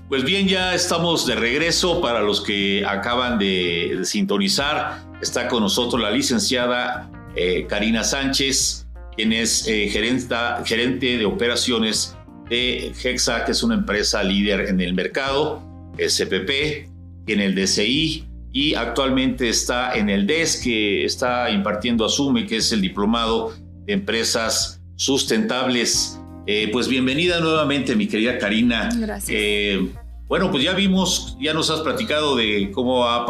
[0.09, 5.03] Pues bien, ya estamos de regreso para los que acaban de, sintonizar.
[5.21, 12.17] Está con nosotros la licenciada eh, Karina Sánchez, quien es eh, gerente de operaciones
[12.51, 15.63] de Hexa, que es una empresa líder en el mercado,
[15.97, 16.85] SPP,
[17.27, 22.73] en el DCI y actualmente está en el DES, que está impartiendo Asume, que es
[22.73, 23.53] el diplomado
[23.85, 26.19] de empresas sustentables.
[26.45, 28.89] Eh, pues bienvenida nuevamente, mi querida Karina.
[28.97, 29.83] Gracias.
[30.27, 33.25] Bueno, pues ya vimos, ya nos has platicado de cómo ha,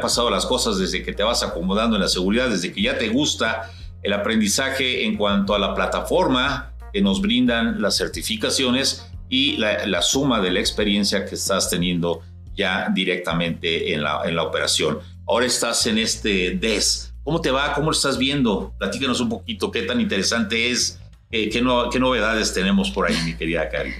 [0.00, 3.08] pasado las cosas desde que te vas acomodando en la seguridad, desde que ya te
[3.08, 3.68] gusta
[4.04, 10.40] el aprendizaje en cuanto a la plataforma que nos brindan las certificaciones y la, suma
[10.40, 12.20] de la experiencia que estás teniendo
[12.56, 14.98] ya directamente en la, en la operación.
[15.26, 17.14] Ahora estás en este DES.
[17.22, 17.72] ¿Cómo te va?
[17.74, 18.74] ¿Cómo lo estás viendo?
[18.78, 20.98] Platícanos un poquito qué tan interesante es,
[21.30, 23.92] qué, novedades tenemos por ahí, mi querida Cari.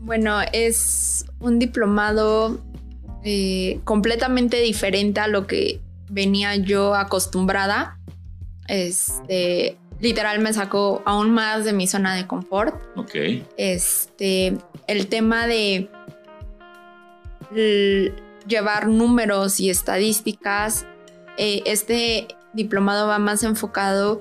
[0.00, 2.60] Bueno, es un diplomado
[3.22, 7.98] eh, completamente diferente a lo que venía yo acostumbrada.
[8.66, 12.74] Este, literal me sacó aún más de mi zona de confort.
[12.96, 13.14] Ok.
[13.56, 14.56] Este,
[14.86, 15.90] el tema de
[18.46, 20.86] llevar números y estadísticas,
[21.36, 24.20] eh, este diplomado va más enfocado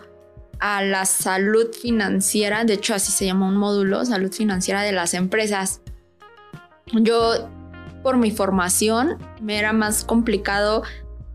[0.59, 5.13] a la salud financiera, de hecho así se llama un módulo, salud financiera de las
[5.13, 5.81] empresas.
[6.93, 7.49] Yo,
[8.01, 10.83] por mi formación, me era más complicado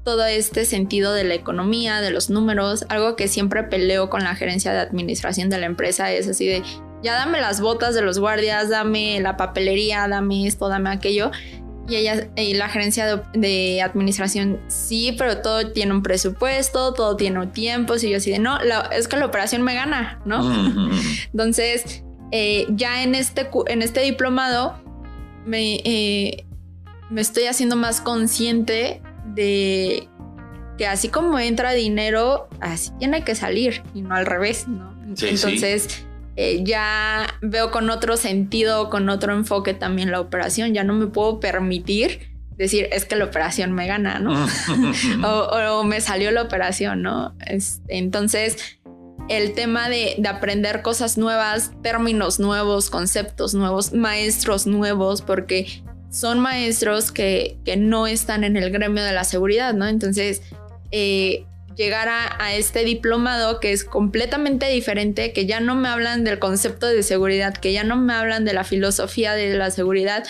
[0.05, 4.35] todo este sentido de la economía, de los números, algo que siempre peleo con la
[4.35, 6.63] gerencia de administración de la empresa, es así de,
[7.03, 11.31] ya dame las botas de los guardias, dame la papelería, dame esto, dame aquello.
[11.89, 17.41] Y ella, y la gerencia de, administración, sí, pero todo tiene un presupuesto, todo tiene
[17.41, 17.95] un tiempo.
[18.01, 18.59] Y yo así de, no,
[18.93, 20.43] es que la operación me gana, ¿no?
[21.33, 24.81] Entonces, eh, ya en este, en este diplomado,
[25.45, 26.47] me, eh,
[27.11, 29.03] me estoy haciendo más consciente
[29.35, 30.09] de
[30.79, 34.93] que así como entra dinero, así tiene que salir y no al revés, ¿no?
[35.07, 36.05] Entonces,
[36.37, 40.73] eh, ya veo con otro sentido, con otro enfoque también la operación.
[40.73, 44.47] Ya no me puedo permitir decir, es que la operación me gana, ¿no?
[45.29, 47.35] o, me salió la operación, ¿no?
[47.47, 48.79] Este, entonces,
[49.29, 57.11] el tema de, aprender cosas nuevas, términos nuevos, conceptos nuevos, maestros nuevos, porque son maestros
[57.11, 59.89] que, que no están en el gremio de la seguridad, ¿no?
[59.89, 60.43] Entonces,
[60.91, 66.39] eh, llegar a, este diplomado que es completamente diferente, que ya no me hablan del
[66.39, 70.25] concepto de seguridad, que ya no me hablan de la filosofía de la seguridad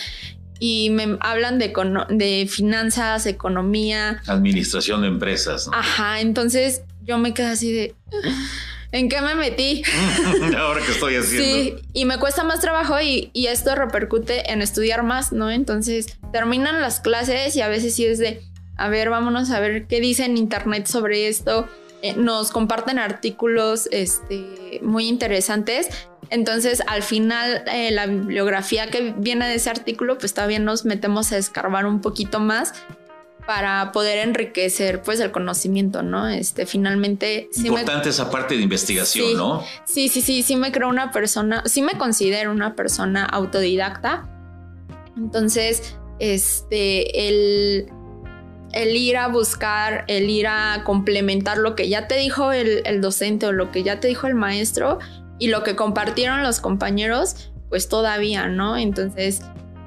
[0.57, 1.73] y me hablan de,
[2.09, 4.21] de finanzas, economía.
[4.27, 5.69] Administración de empresas.
[5.73, 7.95] Ajá, entonces yo me quedo así de...
[8.93, 9.81] ¿En qué me metí?
[10.57, 11.43] Ahora que estoy haciendo.
[11.43, 15.49] Sí, y me cuesta más trabajo y, y, esto repercute en estudiar más, ¿no?
[15.49, 18.43] Entonces terminan las clases y a veces sí es de,
[18.77, 21.67] a ver, vámonos a ver qué dice en internet sobre esto.
[22.03, 25.87] Eh, nos comparten artículos este, muy interesantes.
[26.29, 31.31] Entonces, al final, eh, la bibliografía que viene de ese artículo, pues todavía nos metemos
[31.31, 32.73] a escarbar un poquito más
[33.45, 36.27] para poder enriquecer pues el conocimiento, ¿no?
[36.27, 39.63] Este finalmente importante esa parte de investigación, ¿no?
[39.85, 44.29] Sí, sí, sí, sí me creo una persona, sí me considero una persona autodidacta.
[45.17, 47.89] Entonces, este el
[48.73, 53.45] el ir a buscar, el ir a complementar lo que ya te dijo el, docente
[53.45, 54.99] o lo que ya te dijo el maestro
[55.39, 58.75] y lo que compartieron los compañeros, pues todavía, ¿no?
[58.75, 59.41] Entonces,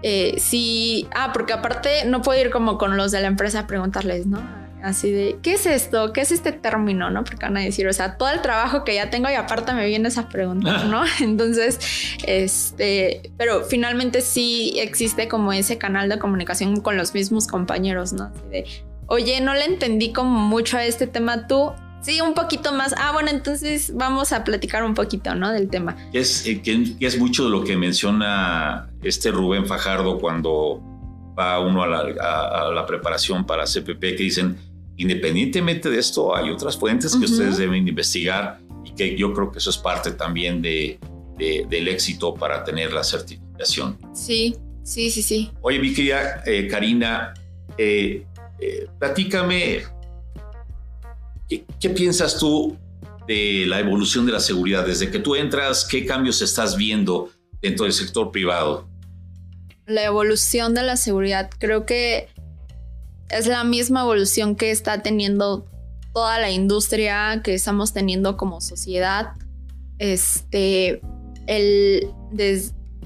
[0.09, 3.67] eh, sí, ah, porque aparte no puedo ir como con los de la empresa a
[3.67, 4.39] preguntarles, ¿no?
[4.81, 6.13] Así de, ¿qué es esto?
[6.13, 7.11] ¿Qué es este término?
[7.11, 7.25] ¿No?
[7.25, 9.85] Porque van a decir, o sea, todo el trabajo que ya tengo y aparte me
[9.85, 11.03] vienen esas preguntas, ¿no?
[11.21, 11.81] Entonces,
[12.25, 18.27] este, pero finalmente sí existe como ese canal de comunicación con los mismos compañeros, ¿no?
[18.27, 18.65] Así de,
[19.09, 21.73] oye, no le entendí como mucho a este tema tú.
[22.07, 22.95] Sí, un poquito más.
[22.97, 25.51] Ah, bueno, entonces vamos a platicar un poquito, ¿no?
[25.51, 25.97] Del tema.
[26.13, 26.63] Es, eh,
[27.01, 30.81] es mucho de lo que menciona este Rubén Fajardo cuando
[31.37, 34.57] va uno a la, a la preparación para CPP, que dicen,
[34.97, 39.59] independientemente de esto, hay otras fuentes que ustedes deben investigar y que yo creo que
[39.59, 41.01] eso es parte también de,
[41.37, 43.99] del éxito para tener la certificación.
[44.15, 45.51] Sí, sí, sí, sí.
[45.61, 47.35] Oye, mi querida eh, Karina,
[47.77, 48.25] eh,
[48.61, 49.96] eh, platícame,
[51.49, 52.77] ¿qué, piensas tú
[53.27, 54.87] de la evolución de la seguridad?
[54.87, 57.31] Desde que tú entras, ¿qué cambios estás viendo
[57.61, 58.89] dentro del sector privado?
[59.87, 62.29] La evolución de la seguridad, creo que
[63.31, 65.67] es la misma evolución que está teniendo
[66.13, 69.33] toda la industria que estamos teniendo como sociedad.
[69.99, 71.01] Este,
[71.47, 72.11] el,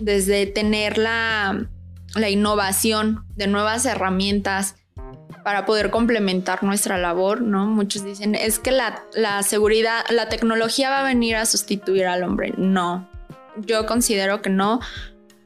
[0.00, 1.68] desde tener la,
[2.14, 4.76] la innovación de nuevas herramientas
[5.51, 7.67] para poder complementar nuestra labor, ¿no?
[7.67, 12.55] Muchos dicen, es que la, seguridad, la tecnología va a venir a sustituir al hombre.
[12.57, 13.11] No,
[13.57, 14.79] yo considero que no,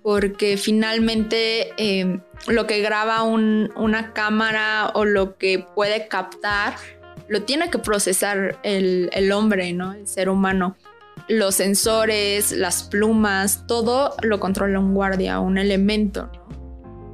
[0.02, 6.74] porque finalmente em, lo que graba una cámara o lo que puede captar,
[7.28, 9.94] lo tiene que procesar el, el hombre, ¿no?
[9.94, 10.76] El ser humano
[11.28, 16.30] los sensores, las plumas, todo lo controla un guardia, un elemento.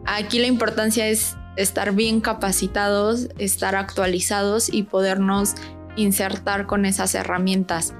[0.07, 5.55] Aquí la importancia es estar bien capacitados, estar actualizados y podernos
[5.97, 7.95] insertar con esas herramientas.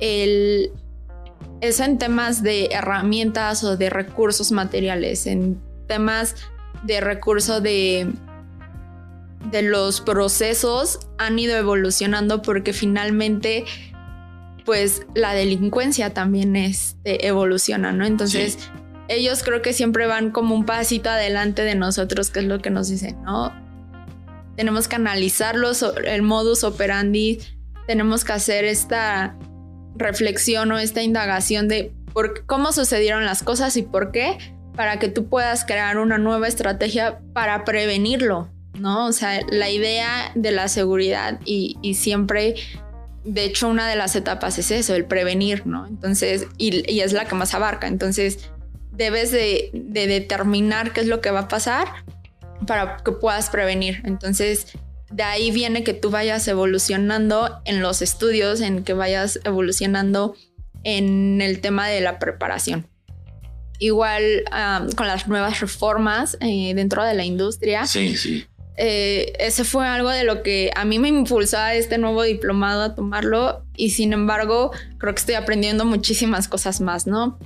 [0.00, 0.70] El,
[1.60, 6.36] eso en temas de herramientas o de recursos materiales, en temas
[6.84, 8.12] de recurso de,
[9.50, 13.64] de los procesos han ido evolucionando porque finalmente
[14.64, 18.04] pues la delincuencia también este, evoluciona, ¿no?
[18.04, 18.58] Entonces
[19.08, 22.70] ellos creo que siempre van como un pasito adelante de nosotros, que es lo que
[22.70, 23.52] nos dicen, ¿no?
[24.56, 27.40] Tenemos que analizarlos, el modus operandi,
[27.86, 29.36] tenemos que hacer esta
[29.96, 34.38] reflexión o esta indagación de por cómo sucedieron las cosas y por qué,
[34.76, 39.06] para que tú puedas crear una nueva estrategia para prevenirlo, ¿no?
[39.06, 42.54] O sea, la idea de la seguridad y, y siempre
[43.24, 45.86] de hecho, una de las etapas es eso, el prevenir, ¿no?
[45.86, 47.86] Entonces, y, y, es la que más abarca.
[47.86, 48.50] Entonces,
[48.98, 51.86] debes de, determinar qué es lo que va a pasar
[52.66, 54.02] para que puedas prevenir.
[54.04, 54.66] Entonces,
[55.10, 60.34] de ahí viene que tú vayas evolucionando en los estudios, en que vayas evolucionando
[60.82, 62.86] en el tema de la preparación.
[63.78, 64.42] Igual
[64.96, 67.86] con las nuevas reformas eh, dentro de la industria.
[67.86, 68.44] Sí, sí.
[68.76, 72.82] Eh, ese fue algo de lo que a mí me impulsó a este nuevo diplomado
[72.82, 77.38] a tomarlo y sin embargo creo que estoy aprendiendo muchísimas cosas más, ¿no?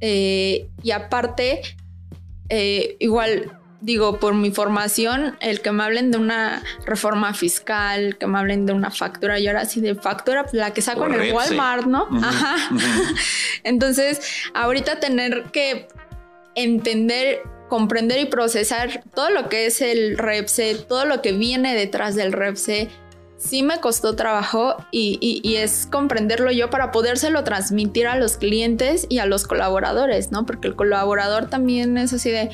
[0.00, 1.62] Eh, y aparte,
[2.48, 8.26] eh, igual digo, por mi formación, el que me hablen de una reforma fiscal, que
[8.26, 11.32] me hablen de una factura, y ahora sí de factura, la que saco en el
[11.32, 12.08] Walmart, ¿no?
[12.22, 12.56] Ajá.
[13.64, 14.20] Entonces,
[14.54, 15.88] ahorita tener que
[16.54, 22.14] entender, comprender y procesar todo lo que es el REPSE, todo lo que viene detrás
[22.14, 22.88] del REPSE,
[23.42, 29.18] sí me costó trabajo y, es comprenderlo yo para podérselo transmitir a los clientes y
[29.18, 30.46] a los colaboradores, ¿no?
[30.46, 32.50] Porque el colaborador también es así de,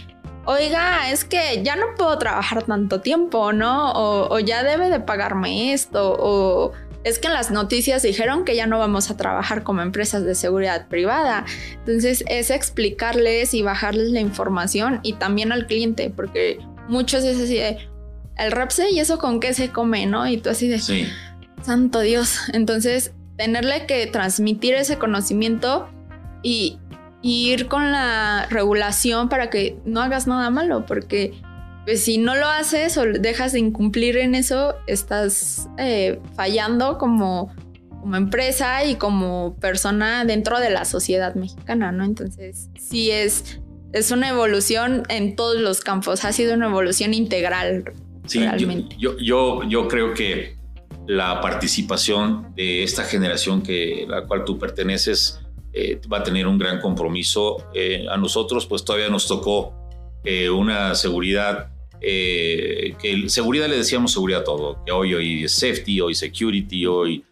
[0.47, 3.93] oiga, es que ya no puedo trabajar tanto tiempo, ¿no?
[3.93, 6.73] O, o ya debe de pagarme esto, o
[7.05, 10.35] es que en las noticias dijeron que ya no vamos a trabajar como empresas de
[10.35, 11.45] seguridad privada.
[11.81, 17.57] Entonces es explicarles y bajarles la información y también al cliente, porque muchos es así
[17.57, 17.79] de,
[18.39, 20.27] el REPSE y eso con qué se come, ¿no?
[20.29, 21.07] Y tú así de, sí.
[21.63, 22.39] santo Dios.
[22.53, 25.89] Entonces, tenerle que transmitir ese conocimiento
[26.43, 26.79] y,
[27.21, 31.35] ir con la regulación para que no hagas nada malo, porque
[31.85, 37.53] pues, si no lo haces o dejas de incumplir en eso, estás eh, fallando como,
[38.01, 42.05] como empresa y como persona dentro de la sociedad mexicana, ¿no?
[42.05, 43.61] Entonces, sí es,
[43.93, 47.93] es una evolución en todos los campos, ha sido una evolución integral
[48.29, 48.41] Sí,
[48.99, 50.57] yo, yo, yo, creo que
[51.07, 55.41] la participación de esta generación que la cual tú perteneces
[55.73, 57.69] eh, va a tener un gran compromiso.
[57.75, 59.73] Eh, a nosotros, pues todavía nos tocó
[60.25, 66.01] eh, una seguridad, que seguridad le decíamos seguridad a todo, que hoy, hoy es safety,
[66.01, 67.25] hoy security, hoy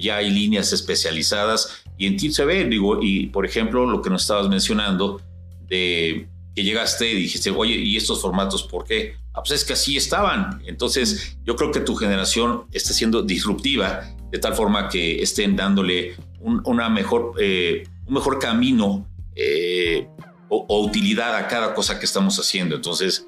[0.00, 4.08] ya hay líneas especializadas y en ti se ve, digo, y por ejemplo, lo que
[4.08, 5.20] nos estabas mencionando
[5.66, 9.16] de que llegaste y dijiste, oye, ¿y estos formatos por qué?
[9.34, 10.62] Ah, pues es que así estaban.
[10.66, 16.16] Entonces, yo creo que tu generación está siendo disruptiva de tal forma que estén dándole
[16.40, 20.06] un, una mejor, eh, un mejor camino eh,
[20.48, 22.76] o, utilidad a cada cosa que estamos haciendo.
[22.76, 23.26] Entonces,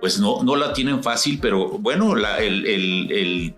[0.00, 3.54] pues no, no la tienen fácil, pero bueno, la, el, el, el,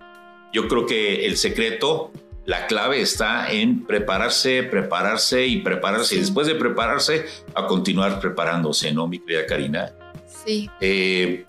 [0.53, 2.11] yo creo que el secreto
[2.45, 6.15] la clave está en prepararse, prepararse y prepararse.
[6.15, 9.91] Y después de prepararse, a continuar preparándose, ¿no, mi querida Karina?
[10.45, 10.69] Sí.
[10.79, 11.43] Eh,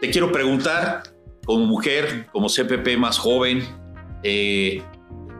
[0.00, 1.02] te quiero preguntar,
[1.44, 3.66] como mujer, como CPP más joven,
[4.22, 4.82] eh,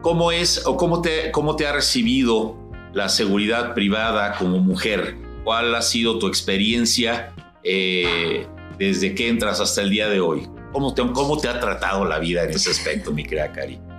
[0.01, 2.57] ¿cómo es o cómo te, cómo te ha recibido
[2.93, 5.15] la seguridad privada como mujer?
[5.43, 8.45] ¿Cuál ha sido tu experiencia eh,
[8.77, 10.47] desde que entras hasta el día de hoy?
[10.71, 13.91] ¿Cómo te, ¿Cómo te ha tratado la vida en ese aspecto, mi querida Karina?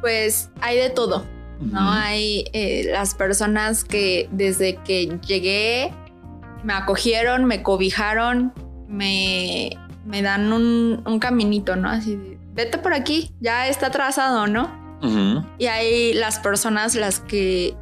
[0.00, 1.26] pues hay de todo,
[1.60, 1.90] ¿no?
[1.90, 5.92] Hay eh, las personas que desde que llegué
[6.64, 8.52] me acogieron, me cobijaron,
[8.90, 9.70] me,
[10.04, 11.88] me dan un, un, caminito, ¿no?
[11.88, 14.78] Así de, vete por aquí, ya está trazado, ¿no?
[15.56, 17.74] Y hay las personas las que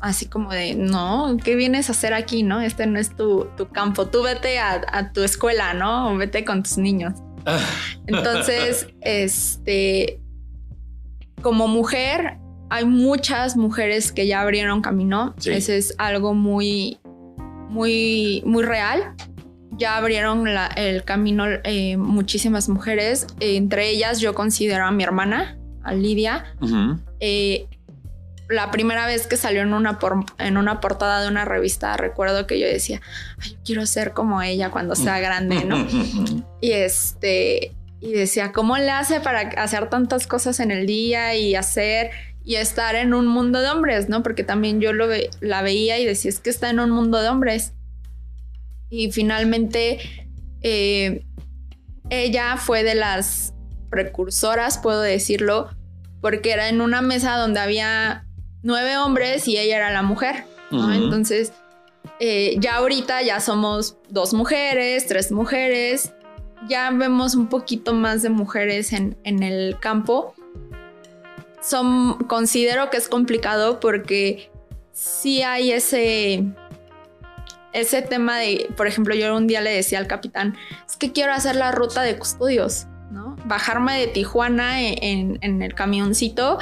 [0.00, 2.42] así como de, no, ¿qué vienes a hacer aquí?
[2.42, 2.62] ¿No?
[2.62, 6.10] Este no es tu, tu campo, tú vete a, a, tu escuela, ¿no?
[6.10, 7.14] O vete con tus niños.
[8.06, 10.22] Entonces, este,
[11.42, 12.38] como mujer,
[12.70, 15.34] hay muchas mujeres que ya abrieron camino.
[15.38, 15.50] Sí.
[15.50, 16.98] Ese es algo muy,
[17.68, 19.14] muy, muy real.
[19.78, 23.26] Ya abrieron la, el camino eh, muchísimas mujeres.
[23.40, 26.44] entre ellas yo considero a mi hermana, a Lidia.
[26.60, 26.98] Uh -huh.
[27.20, 27.66] eh,
[28.48, 32.46] la primera vez que salió en una, por, en una portada de una revista, recuerdo
[32.46, 33.00] que yo decía,
[33.38, 35.86] Ay, yo quiero ser como ella cuando sea grande, ¿no?
[36.60, 41.54] y este, y decía, ¿cómo le hace para hacer tantas cosas en el día y
[41.54, 42.10] hacer
[42.44, 44.22] y estar en un mundo de hombres, ¿no?
[44.22, 47.20] Porque también yo lo ve, la veía y decía, es que está en un mundo
[47.20, 47.74] de hombres.
[48.90, 49.98] Y finalmente,
[50.62, 51.24] eh,
[52.10, 53.54] ella fue de las
[53.90, 55.70] precursoras, puedo decirlo,
[56.20, 58.26] porque era en una mesa donde había
[58.62, 60.78] nueve hombres y ella era la mujer, ¿no?
[60.78, 61.04] Uh -huh.
[61.04, 61.52] Entonces,
[62.20, 66.12] eh, ya ahorita ya somos dos mujeres, tres mujeres,
[66.68, 70.34] ya vemos un poquito más de mujeres en, en el campo.
[71.62, 74.50] Son, considero que es complicado porque
[74.92, 76.44] sí hay ese,
[77.80, 80.56] ese tema de, por ejemplo, yo un día le decía al capitán,
[80.86, 83.36] es que quiero hacer la ruta de custodios, ¿no?
[83.44, 86.58] Bajarme de Tijuana en, en, en el camioncito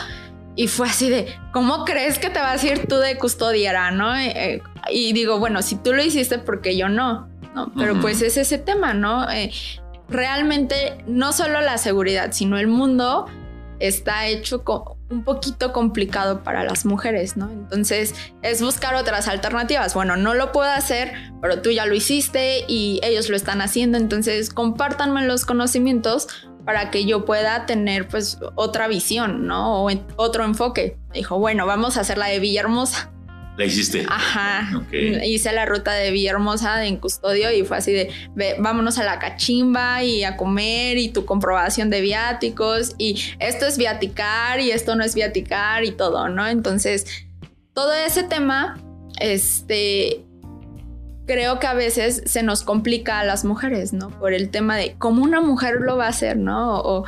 [0.57, 4.17] y fue así de, ¿cómo crees que te vas a ir tú de custodiera, no?
[4.17, 7.29] Eh, y digo, bueno, si tú lo hiciste, porque yo no?
[7.55, 7.73] ¿no?
[7.77, 8.01] Pero uh -huh.
[8.01, 9.31] pues es ese tema, ¿no?
[9.31, 9.51] Eh,
[10.09, 13.27] realmente no solo la seguridad, sino el mundo
[13.81, 14.64] está hecho
[15.11, 17.51] un poquito complicado para las mujeres, ¿no?
[17.51, 19.95] Entonces es buscar otras alternativas.
[19.95, 23.99] Bueno, no lo puedo hacer, pero tú ya lo hiciste y ellos lo están haciendo,
[23.99, 26.29] entonces compártanme los conocimientos
[26.65, 29.85] para que yo pueda tener pues otra visión, ¿no?
[29.85, 30.99] O otro enfoque.
[31.13, 33.13] Dijo, bueno, vamos a hacer la de Villahermosa.
[33.57, 34.05] ¿La hiciste?
[34.09, 34.69] Ajá.
[34.77, 35.33] Okay.
[35.33, 39.19] Hice la ruta de Villahermosa en custodio y fue así de, ve, vámonos a la
[39.19, 44.95] cachimba y a comer y tu comprobación de viáticos y esto es viaticar y esto
[44.95, 46.47] no es viaticar y todo, ¿no?
[46.47, 47.07] Entonces,
[47.73, 48.79] todo ese tema,
[49.21, 50.23] este,
[51.27, 54.11] creo que a veces se nos complica a las mujeres, ¿no?
[54.19, 56.79] Por el tema de cómo una mujer lo va a hacer, ¿no?
[56.81, 57.05] O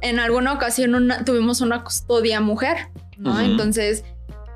[0.00, 3.32] en alguna ocasión una, tuvimos una custodia mujer, ¿no?
[3.32, 3.44] Uh -huh.
[3.44, 4.04] Entonces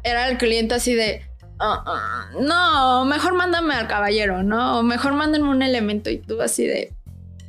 [0.03, 1.23] era el cliente así de,
[1.61, 4.79] uh, uh, no, mejor mándame al caballero, ¿no?
[4.79, 6.95] O mejor mándenme un elemento y tú así de,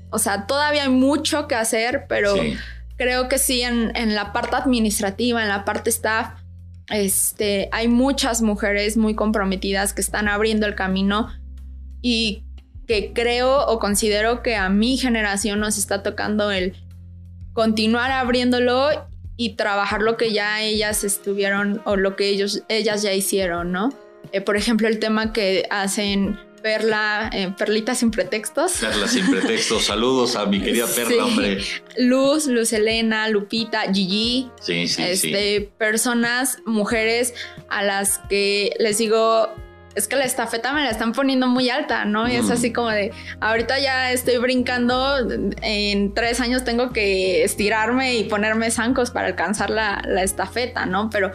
[0.10, 2.56] o sea, todavía hay mucho que hacer, pero sí.
[2.98, 6.42] creo que sí en, en, la parte administrativa, en la parte staff,
[6.90, 11.30] este, hay muchas mujeres muy comprometidas que están abriendo el camino
[12.02, 12.44] y
[12.88, 16.76] que creo o considero que a mi generación nos está tocando el
[17.54, 18.90] continuar abriéndolo
[19.42, 23.90] y trabajar lo que ya ellas estuvieron o lo que ellos, ellas ya hicieron, ¿no?
[24.34, 28.74] Eh, por ejemplo, el tema que hacen Perla, eh, Perlita sin pretextos.
[28.74, 29.86] Perla sin pretextos.
[29.86, 31.20] Saludos a mi querida Perla, sí.
[31.20, 31.64] hombre.
[31.98, 34.52] Luz, Luz Elena, Lupita, Gigi.
[34.62, 35.70] Sí, sí, este, sí.
[35.80, 37.34] Personas, mujeres
[37.68, 39.50] a las que les digo,
[39.96, 42.28] es que la estafeta me la están poniendo muy alta, ¿no?
[42.28, 42.46] Y mm.
[42.46, 45.18] es así como de, ahorita ya estoy brincando,
[45.62, 51.10] en tres años tengo que estirarme y ponerme zancos para alcanzar la, la estafeta, ¿no?
[51.10, 51.32] Pero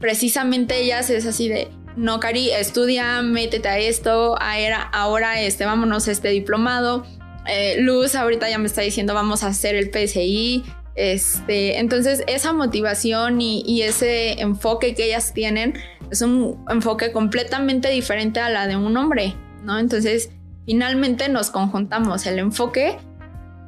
[0.00, 6.08] precisamente ellas es así de, no, Cari, estudia, métete a esto, ahora, ahora este, vámonos
[6.08, 7.04] a este diplomado.
[7.46, 10.64] Eh, Luz ahorita ya me está diciendo, vamos a hacer el PSI.
[10.94, 15.74] Este, entonces, esa motivación y, y ese enfoque que ellas tienen
[16.10, 19.78] es un enfoque completamente diferente a la de un hombre, ¿no?
[19.78, 20.30] Entonces,
[20.66, 22.98] finalmente nos conjuntamos el enfoque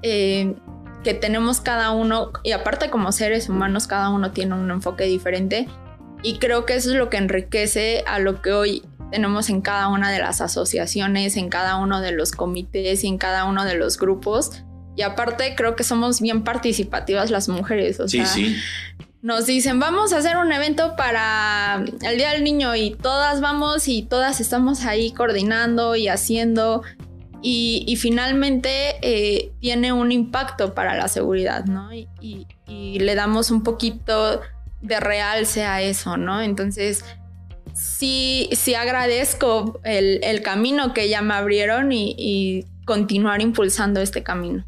[0.02, 0.54] eh,
[1.04, 5.68] que tenemos cada uno, y aparte como seres humanos, cada uno tiene un enfoque diferente,
[6.22, 9.88] y creo que eso es lo que enriquece a lo que hoy tenemos en cada
[9.88, 13.74] una de las asociaciones, en cada uno de los comités y en cada uno de
[13.74, 14.62] los grupos.
[14.94, 18.56] Y aparte creo que somos bien participativas las mujeres, o sí, sea, sí
[19.22, 23.86] nos dicen, vamos a hacer un evento para el Día del Niño y todas vamos
[23.86, 26.82] y todas estamos ahí coordinando y haciendo
[27.42, 31.90] y, finalmente eh, tiene un impacto para la seguridad, ¿no?
[31.92, 34.40] Y, le damos un poquito
[34.80, 36.40] de realce a eso, ¿no?
[36.40, 37.04] Entonces,
[37.72, 44.64] sí, sí agradezco el camino que ya me abrieron y continuar impulsando este camino.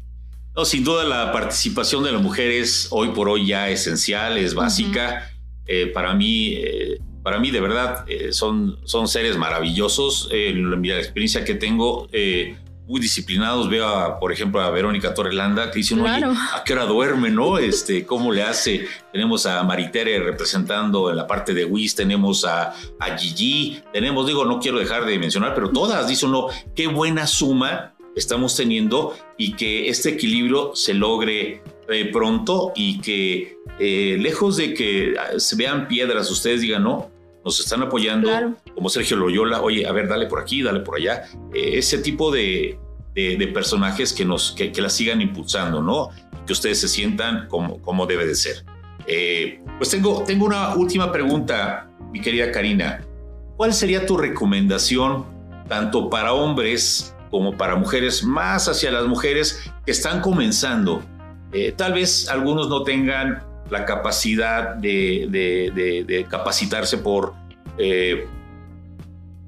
[0.55, 4.53] No, sin duda la participación de la mujer es hoy por hoy ya esencial, es
[4.53, 5.07] básica.
[5.07, 5.63] Uh -huh.
[5.65, 10.29] eh, para mí, eh, para mí de verdad eh, son, son seres maravillosos.
[10.31, 12.07] en la experiencia que tengo,
[12.85, 13.69] muy disciplinados.
[13.69, 17.57] Veo, a, por ejemplo, a Verónica Torrelanda que dice, oye, ¿a qué hora duerme, no?
[17.57, 18.85] Este, ¿Cómo le hace?
[19.11, 24.43] Tenemos a Maritere representando en la parte de WIS, tenemos a, a Gigi, tenemos, digo,
[24.45, 29.53] no quiero dejar de mencionar, pero todas, dice uno, qué buena suma estamos teniendo y
[29.53, 35.87] que este equilibrio se logre eh, pronto y que eh, lejos de que se vean
[35.87, 37.11] piedras, ustedes digan, no,
[37.43, 38.29] nos están apoyando,
[38.73, 42.31] como Sergio Loyola, oye, a ver, dale por aquí, dale por allá, eh, ese tipo
[42.31, 42.79] de,
[43.13, 46.09] de, personajes que, nos, que, la sigan impulsando, ¿no?
[46.45, 48.63] Que ustedes se sientan como, como debe de ser.
[49.77, 53.05] pues tengo, tengo una última pregunta, mi querida Karina.
[53.57, 55.25] ¿Cuál sería tu recomendación
[55.67, 61.01] tanto para hombres como para mujeres, más hacia las mujeres que están comenzando?
[61.51, 67.33] Eh, tal vez algunos no tengan la capacidad de, capacitarse por,
[67.79, 68.27] eh,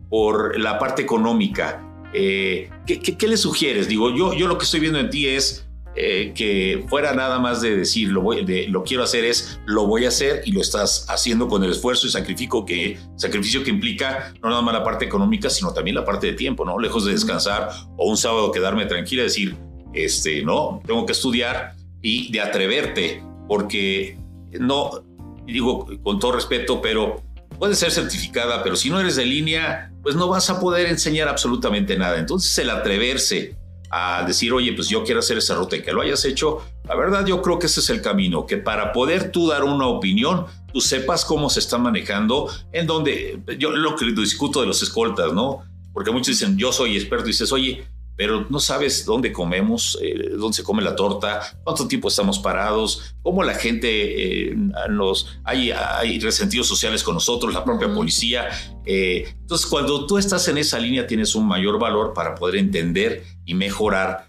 [0.10, 1.80] por la parte económica.
[2.12, 3.88] Eh, ¿qué, qué, le sugieres?
[3.88, 5.65] Digo, yo, yo lo que estoy viendo en ti es
[5.96, 10.06] que fuera nada más de decir lo, voy, de, lo quiero hacer, es lo voy
[10.06, 14.34] a hacer y lo estás haciendo con el esfuerzo y sacrificio que, sacrificio que implica
[14.44, 16.78] no nada más la parte económica, sino también la parte de tiempo, ¿no?
[16.80, 19.56] Lejos de descansar o un sábado quedarme tranquila, decir,
[19.94, 24.18] este, no, tengo que estudiar y de atreverte, porque
[24.60, 25.04] no,
[25.46, 27.22] digo con todo respeto, pero
[27.58, 31.28] puede ser certificada, pero si no eres de línea, pues no vas a poder enseñar
[31.28, 32.20] absolutamente nada.
[32.20, 33.56] Entonces el atreverse
[33.90, 36.96] a decir, oye, pues yo quiero hacer esa ruta y que lo hayas hecho, la
[36.96, 40.46] verdad yo creo que ese es el camino, que para poder tú dar una opinión,
[40.74, 45.34] tú sepas cómo se está manejando, en donde yo lo que discuto de los escoltas,
[45.34, 45.64] ¿no?
[45.94, 50.32] Porque muchos dicen, yo soy experto, y dices, oye, pero no sabes dónde comemos, eh,
[50.38, 54.56] dónde se come la torta, cuánto tiempo estamos parados, cómo la gente eh,
[54.90, 58.48] nos hay, hay, resentidos sociales con nosotros, la propia policía.
[58.86, 63.24] Eh, entonces, cuando tú estás en esa línea, tienes un mayor valor para poder entender
[63.46, 64.28] y mejorar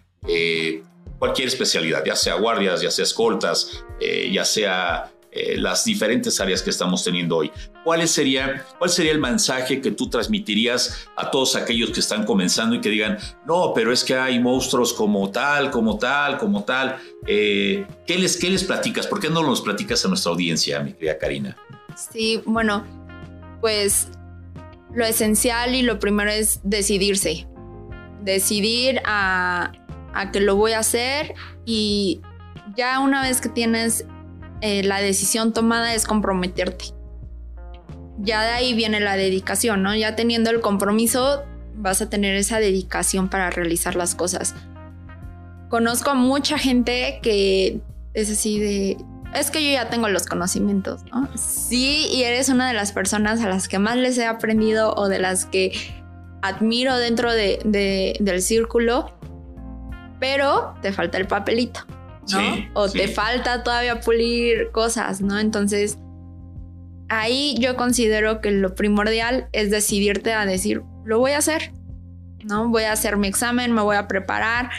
[1.19, 3.85] cualquier especialidad, ya sea guardias, ya sea escoltas,
[4.33, 7.53] ya sea eh, las diferentes áreas que estamos teniendo hoy.
[7.87, 12.75] ¿Cuál sería, ¿Cuál sería el mensaje que tú transmitirías a todos aquellos que están comenzando
[12.75, 13.17] y que digan,
[13.47, 16.97] no, pero es que hay monstruos como tal, como tal, como tal?
[17.29, 19.07] Eh, ¿qué, les, ¿Qué les platicas?
[19.07, 21.57] ¿Por qué no los platicas a nuestra audiencia, mi querida Karina?
[21.95, 22.85] Sí, bueno,
[23.61, 24.09] pues
[24.93, 27.47] lo esencial y lo primero es decidirse.
[28.25, 29.71] Decidir a,
[30.13, 32.21] a que lo voy a hacer y
[32.77, 34.05] ya una vez que tienes
[34.61, 36.96] eh, la decisión tomada es comprometerte.
[38.19, 39.95] Ya de ahí viene la dedicación, ¿no?
[39.95, 41.45] Ya teniendo el compromiso,
[41.75, 44.55] vas a tener esa dedicación para realizar las cosas.
[45.69, 47.81] Conozco a mucha gente que
[48.15, 48.97] es así de,
[49.35, 51.29] es que yo ya tengo los conocimientos, ¿no?
[51.37, 55.09] Sí, y eres una de las personas a las que más les he aprendido o
[55.09, 55.73] de las que
[56.41, 59.13] admiro dentro del círculo,
[60.19, 61.81] pero te falta el papelito
[62.73, 65.39] o te falta todavía pulir cosas, ¿no?
[65.39, 65.99] Entonces,
[67.09, 71.73] ahí yo considero que lo primordial es decidirte a decir, lo voy a hacer,
[72.45, 72.69] ¿no?
[72.69, 74.71] Voy a hacer mi examen, me voy a preparar.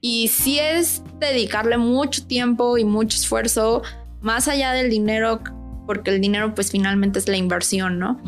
[0.00, 3.82] Y si es dedicarle mucho tiempo y mucho esfuerzo,
[4.20, 5.40] más allá del dinero,
[5.86, 8.20] porque el dinero pues finalmente es la inversión, ¿no?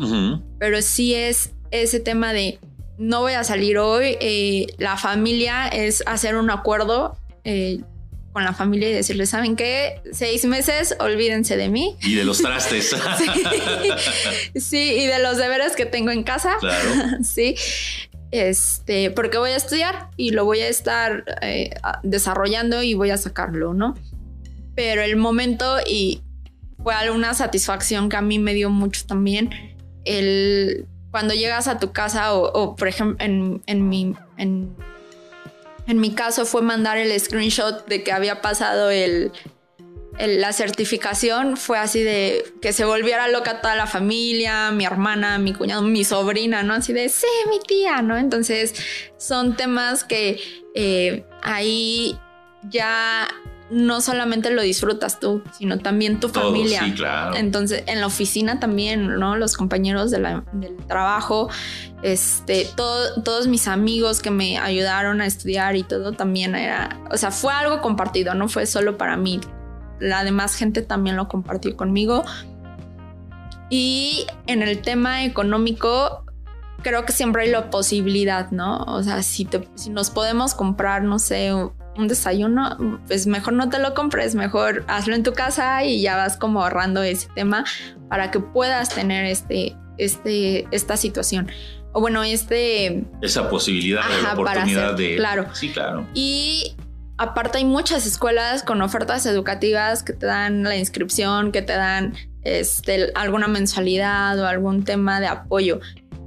[0.59, 2.59] Pero sí es ese tema de
[2.97, 7.17] no voy a salir hoy, eh, la familia es hacer un acuerdo.
[7.45, 7.81] Eh,
[8.33, 10.01] con la familia y decirle, ¿saben qué?
[10.11, 11.95] Seis meses, olvídense de mí.
[12.01, 12.95] Y de los trastes.
[14.55, 14.93] sí.
[14.97, 16.55] y de los deberes que tengo en casa.
[16.59, 16.89] Claro.
[17.23, 17.55] sí.
[18.31, 21.71] Este, porque voy a estudiar y lo voy a estar eh,
[22.03, 23.95] desarrollando y voy a sacarlo, ¿no?
[24.75, 26.21] Pero el momento y
[26.83, 29.49] fue alguna satisfacción que a mí me dio mucho también,
[30.05, 34.75] el cuando llegas a tu casa o, por ejemplo en, en mi en
[35.89, 39.31] en mi caso fue mandar el screenshot de que había pasado el,
[40.19, 41.57] la certificación.
[41.57, 46.03] Fue así de que se volviera loca toda la familia, mi hermana, mi cuñado, mi
[46.03, 46.75] sobrina, ¿no?
[46.75, 48.17] Así de, sí, mi tía, ¿no?
[48.17, 48.75] Entonces
[49.17, 50.39] son temas que
[50.75, 52.15] eh, ahí
[52.69, 53.27] ya
[53.69, 56.83] no solamente lo disfrutas tú, sino también tu familia.
[56.83, 57.35] Sí, claro.
[57.35, 59.35] Entonces, en la oficina también, ¿no?
[59.37, 60.43] Los compañeros del
[60.87, 61.49] trabajo,
[62.01, 67.31] este, todos mis amigos que me ayudaron a estudiar y todo también era, o sea,
[67.31, 69.39] fue algo compartido, no fue solo para mí.
[69.99, 72.23] La demás gente también lo compartió conmigo.
[73.69, 76.25] Y en el tema económico,
[76.81, 78.83] creo que siempre hay la posibilidad, ¿no?
[78.85, 81.51] O sea, si, si nos podemos comprar, no sé,
[81.99, 86.15] un desayuno, pues mejor no te lo compres, mejor hazlo en tu casa y ya
[86.15, 87.65] vas como ahorrando ese tema
[88.09, 91.49] para que puedas tener este, este, esta situación.
[91.91, 93.05] o bueno, este...
[93.21, 95.15] Esa posibilidad de la oportunidad de...
[95.17, 95.47] Claro.
[95.53, 96.07] Sí, claro.
[96.13, 96.75] Y
[97.17, 102.15] aparte hay muchas escuelas con ofertas educativas que te dan la inscripción, que te dan
[102.43, 105.79] este, alguna mensualidad o algún tema de apoyo.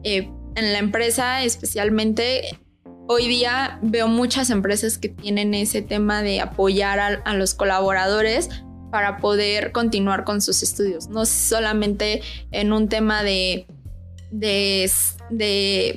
[0.04, 2.58] Eh, en la empresa especialmente,
[3.06, 8.48] hoy día veo muchas empresas que tienen ese tema de apoyar a, los colaboradores
[8.90, 13.66] para poder continuar con sus estudios, no solamente en un tema de,
[14.30, 14.84] de,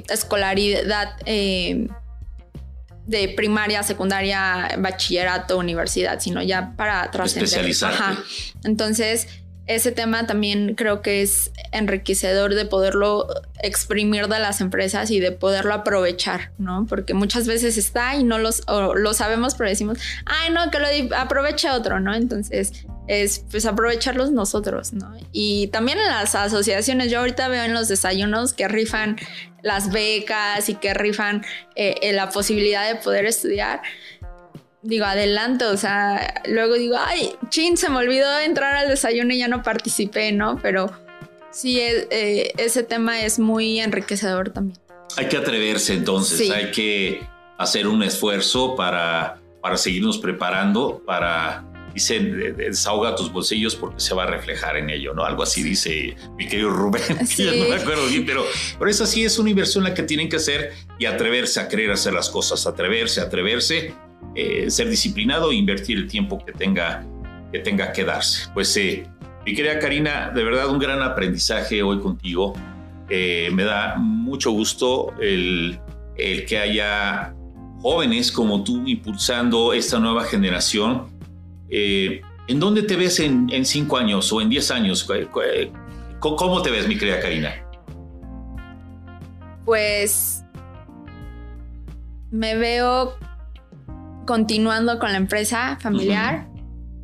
[0.10, 1.18] escolaridad.
[1.26, 1.88] Eh,
[3.08, 7.72] de primaria, secundaria, bachillerato, universidad, sino ya para trascender.
[8.64, 9.28] Entonces,
[9.68, 13.28] ese tema también creo que es enriquecedor de poderlo
[13.64, 16.86] exprimir de las empresas y de poderlo aprovechar, ¿no?
[16.88, 21.18] Porque muchas veces está y no los, lo sabemos, pero decimos, ay, no, que lo
[21.18, 22.14] aproveche otro, ¿no?
[22.14, 25.16] Entonces, es pues aprovecharlos nosotros, ¿no?
[25.32, 29.18] Y también en las asociaciones, yo ahorita veo en los desayunos que rifan
[29.62, 31.44] las becas y que rifan
[31.76, 33.82] eh, la posibilidad de poder estudiar
[34.86, 39.40] digo, adelanto, o sea, luego digo, ay, chin, se me olvidó entrar al desayuno y
[39.40, 40.60] ya no participé, ¿no?
[40.62, 40.92] Pero
[41.52, 44.80] sí, eh, ese tema es muy enriquecedor también.
[45.18, 47.22] Hay que atreverse entonces, hay que
[47.58, 51.64] hacer un esfuerzo para, para seguirnos preparando, para,
[51.94, 55.24] dicen, desahoga tus bolsillos porque se va a reflejar en ello, ¿no?
[55.24, 57.02] Algo así dice mi querido Rubén,
[57.60, 58.46] no me acuerdo bien, pero,
[58.78, 61.92] pero esa sí es una inversión la que tienen que hacer y atreverse a querer
[61.92, 63.94] hacer las cosas, atreverse, atreverse
[64.36, 67.06] eh, ser disciplinado e invertir el tiempo que tenga
[67.52, 68.50] que, tenga que darse.
[68.54, 69.08] Pues eh,
[69.46, 72.54] mi querida Karina, de verdad un gran aprendizaje hoy contigo.
[73.10, 75.80] Eh, me da mucho gusto el,
[76.16, 77.36] que haya
[77.82, 81.08] jóvenes como tú impulsando esta nueva generación.
[81.70, 85.08] ¿En dónde te ves en, en, cinco años o en diez años?
[86.20, 87.54] ¿Cómo te ves, mi querida Karina?
[89.66, 90.44] Pues
[92.32, 93.16] me veo
[94.26, 96.48] continuando con la empresa familiar,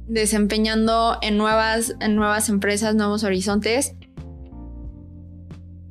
[0.07, 3.93] desempeñando en nuevas, en nuevas empresas, nuevos horizontes.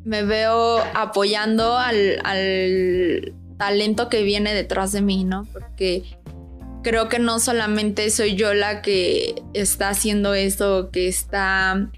[0.04, 5.46] Me veo apoyando al, talento que viene detrás de mí, ¿no?
[5.52, 6.04] Porque
[6.82, 11.90] creo que no solamente soy yo la que está haciendo esto, que está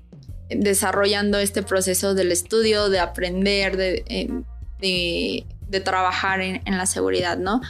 [0.49, 4.45] desarrollando este proceso del estudio, de aprender, de,
[4.81, 7.61] de, trabajar en, en, la seguridad, ¿no?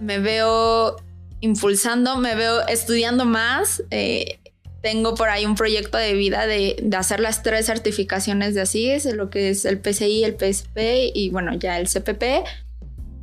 [0.00, 0.96] Me veo
[1.40, 3.82] impulsando, me veo estudiando más.
[3.90, 4.38] Eh,
[4.82, 9.28] tengo por ahí un proyecto de vida de, hacer las tres certificaciones de ASIS, lo
[9.28, 12.44] que es el PCI, el PSP y bueno, ya el CPP.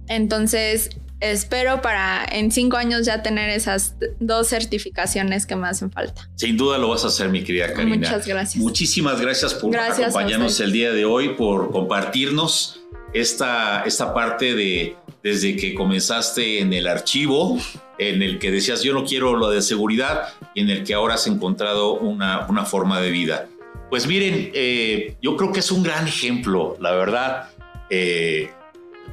[0.07, 0.89] Entonces,
[1.21, 6.29] espero para en cinco años ya tener esas dos certificaciones que me hacen falta.
[6.35, 7.95] Sin duda lo vas a hacer, mi querida Karina.
[7.95, 8.61] Muchas gracias.
[8.61, 12.81] Muchísimas gracias por acompañarnos el día de hoy, por compartirnos
[13.13, 17.57] esta, esta parte de desde que comenzaste en el archivo,
[17.97, 21.15] en el que decías yo no quiero lo de seguridad y en el que ahora
[21.15, 23.49] has encontrado una, una forma de vida.
[23.89, 27.49] Pues miren, eh, yo creo que es un gran ejemplo, la verdad,
[27.89, 28.51] eh,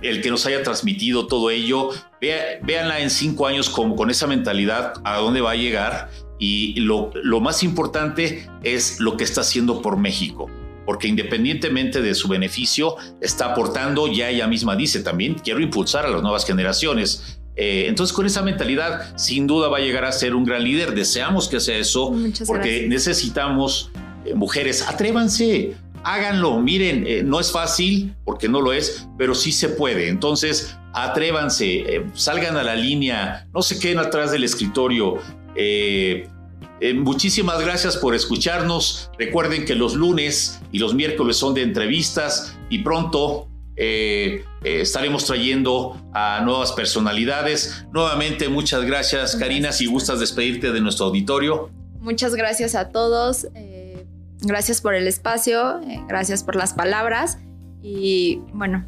[0.02, 1.88] el que nos haya transmitido todo ello.
[2.20, 7.10] véanla en cinco años con, con esa mentalidad a dónde va a llegar y lo,
[7.14, 10.50] lo más importante es lo que está haciendo por México
[10.84, 16.10] porque independientemente de su beneficio, está aportando, ya ella misma dice también, quiero impulsar a
[16.10, 17.38] las nuevas generaciones.
[17.54, 20.94] Eh, entonces, con esa mentalidad, sin duda va a llegar a ser un gran líder.
[20.94, 22.14] Deseamos que sea eso,
[22.46, 23.90] porque necesitamos
[24.24, 24.82] eh, mujeres.
[24.88, 26.60] Atrévanse, háganlo.
[26.60, 30.08] Miren, eh, no es fácil, porque no lo es, pero sí se puede.
[30.08, 35.18] Entonces, atrévanse, salgan a la línea, no se queden atrás del escritorio.
[36.82, 39.08] Eh, muchísimas gracias por escucharnos.
[39.16, 45.24] Recuerden que los lunes y los miércoles son de entrevistas y pronto eh, eh, estaremos
[45.24, 47.86] trayendo a nuevas personalidades.
[47.92, 49.70] Nuevamente, muchas gracias, Karina.
[49.70, 51.70] Si gustas despedirte de nuestro auditorio.
[52.00, 53.46] Muchas gracias a todos.
[54.40, 55.80] gracias por el espacio.
[56.08, 57.38] gracias por las palabras.
[57.80, 58.84] Y bueno,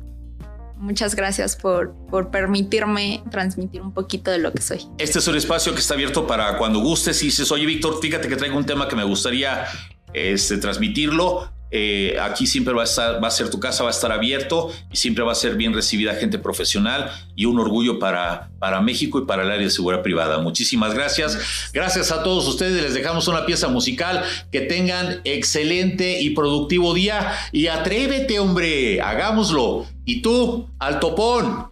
[0.84, 4.80] Muchas gracias por, por permitirme transmitir un poquito de lo que soy.
[4.98, 8.28] Este es un espacio que está abierto para cuando gustes y dices, oye Víctor, fíjate
[8.28, 9.64] que traigo un tema que me gustaría
[10.12, 11.50] este, transmitirlo.
[11.70, 14.70] Eh, aquí siempre va a, estar, va a ser tu casa, va a estar abierto
[14.92, 19.18] y siempre va a ser bien recibida gente profesional y un orgullo para, para México
[19.18, 20.38] y para el área de seguridad privada.
[20.38, 21.70] Muchísimas gracias.
[21.72, 22.82] Gracias a todos ustedes.
[22.82, 24.22] Les dejamos una pieza musical.
[24.52, 29.86] Que tengan excelente y productivo día y atrévete, hombre, hagámoslo.
[30.04, 31.66] Y tú, al topón.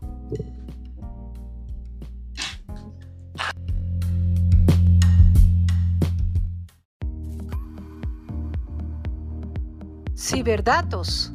[10.16, 11.32] Ciberdatos.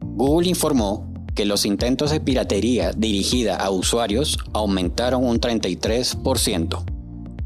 [0.00, 6.84] Google informó que los intentos de piratería dirigida a usuarios aumentaron un 33%,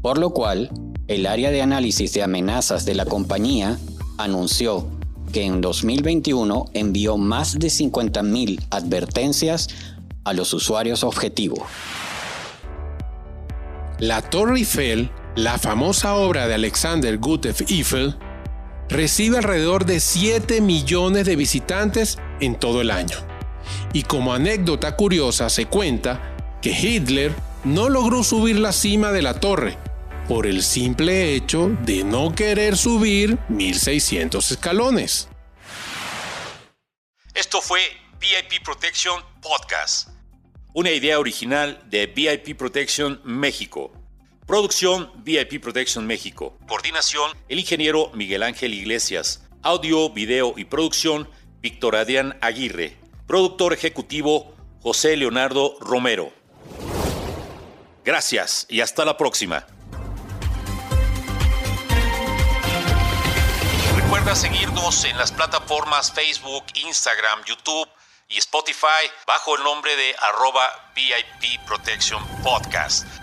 [0.01, 0.69] por lo cual
[1.07, 3.77] el área de análisis de amenazas de la compañía
[4.17, 4.87] anunció
[5.33, 9.67] que en 2021 envió más de 50.000 advertencias
[10.23, 11.65] a los usuarios objetivo.
[13.99, 18.15] La Torre Eiffel, la famosa obra de Alexander Gustav Eiffel,
[18.87, 23.17] recibe alrededor de 7 millones de visitantes en todo el año.
[23.91, 29.33] Y como anécdota curiosa se cuenta que Hitler no logró subir la cima de la
[29.33, 29.77] torre
[30.27, 35.29] por el simple hecho de no querer subir 1600 escalones.
[37.33, 37.81] Esto fue
[38.19, 40.09] VIP Protection Podcast,
[40.73, 43.91] una idea original de VIP Protection México.
[44.45, 46.57] Producción VIP Protection México.
[46.67, 49.47] Coordinación el ingeniero Miguel Ángel Iglesias.
[49.61, 51.29] Audio, video y producción
[51.61, 52.97] Víctor Adrián Aguirre.
[53.25, 56.33] Productor ejecutivo José Leonardo Romero.
[58.03, 59.65] Gracias y hasta la próxima.
[64.23, 67.89] Recuerda seguirnos en las plataformas Facebook, Instagram, YouTube
[68.29, 70.61] y Spotify bajo el nombre de arroba
[70.95, 73.22] VIP Protection Podcast.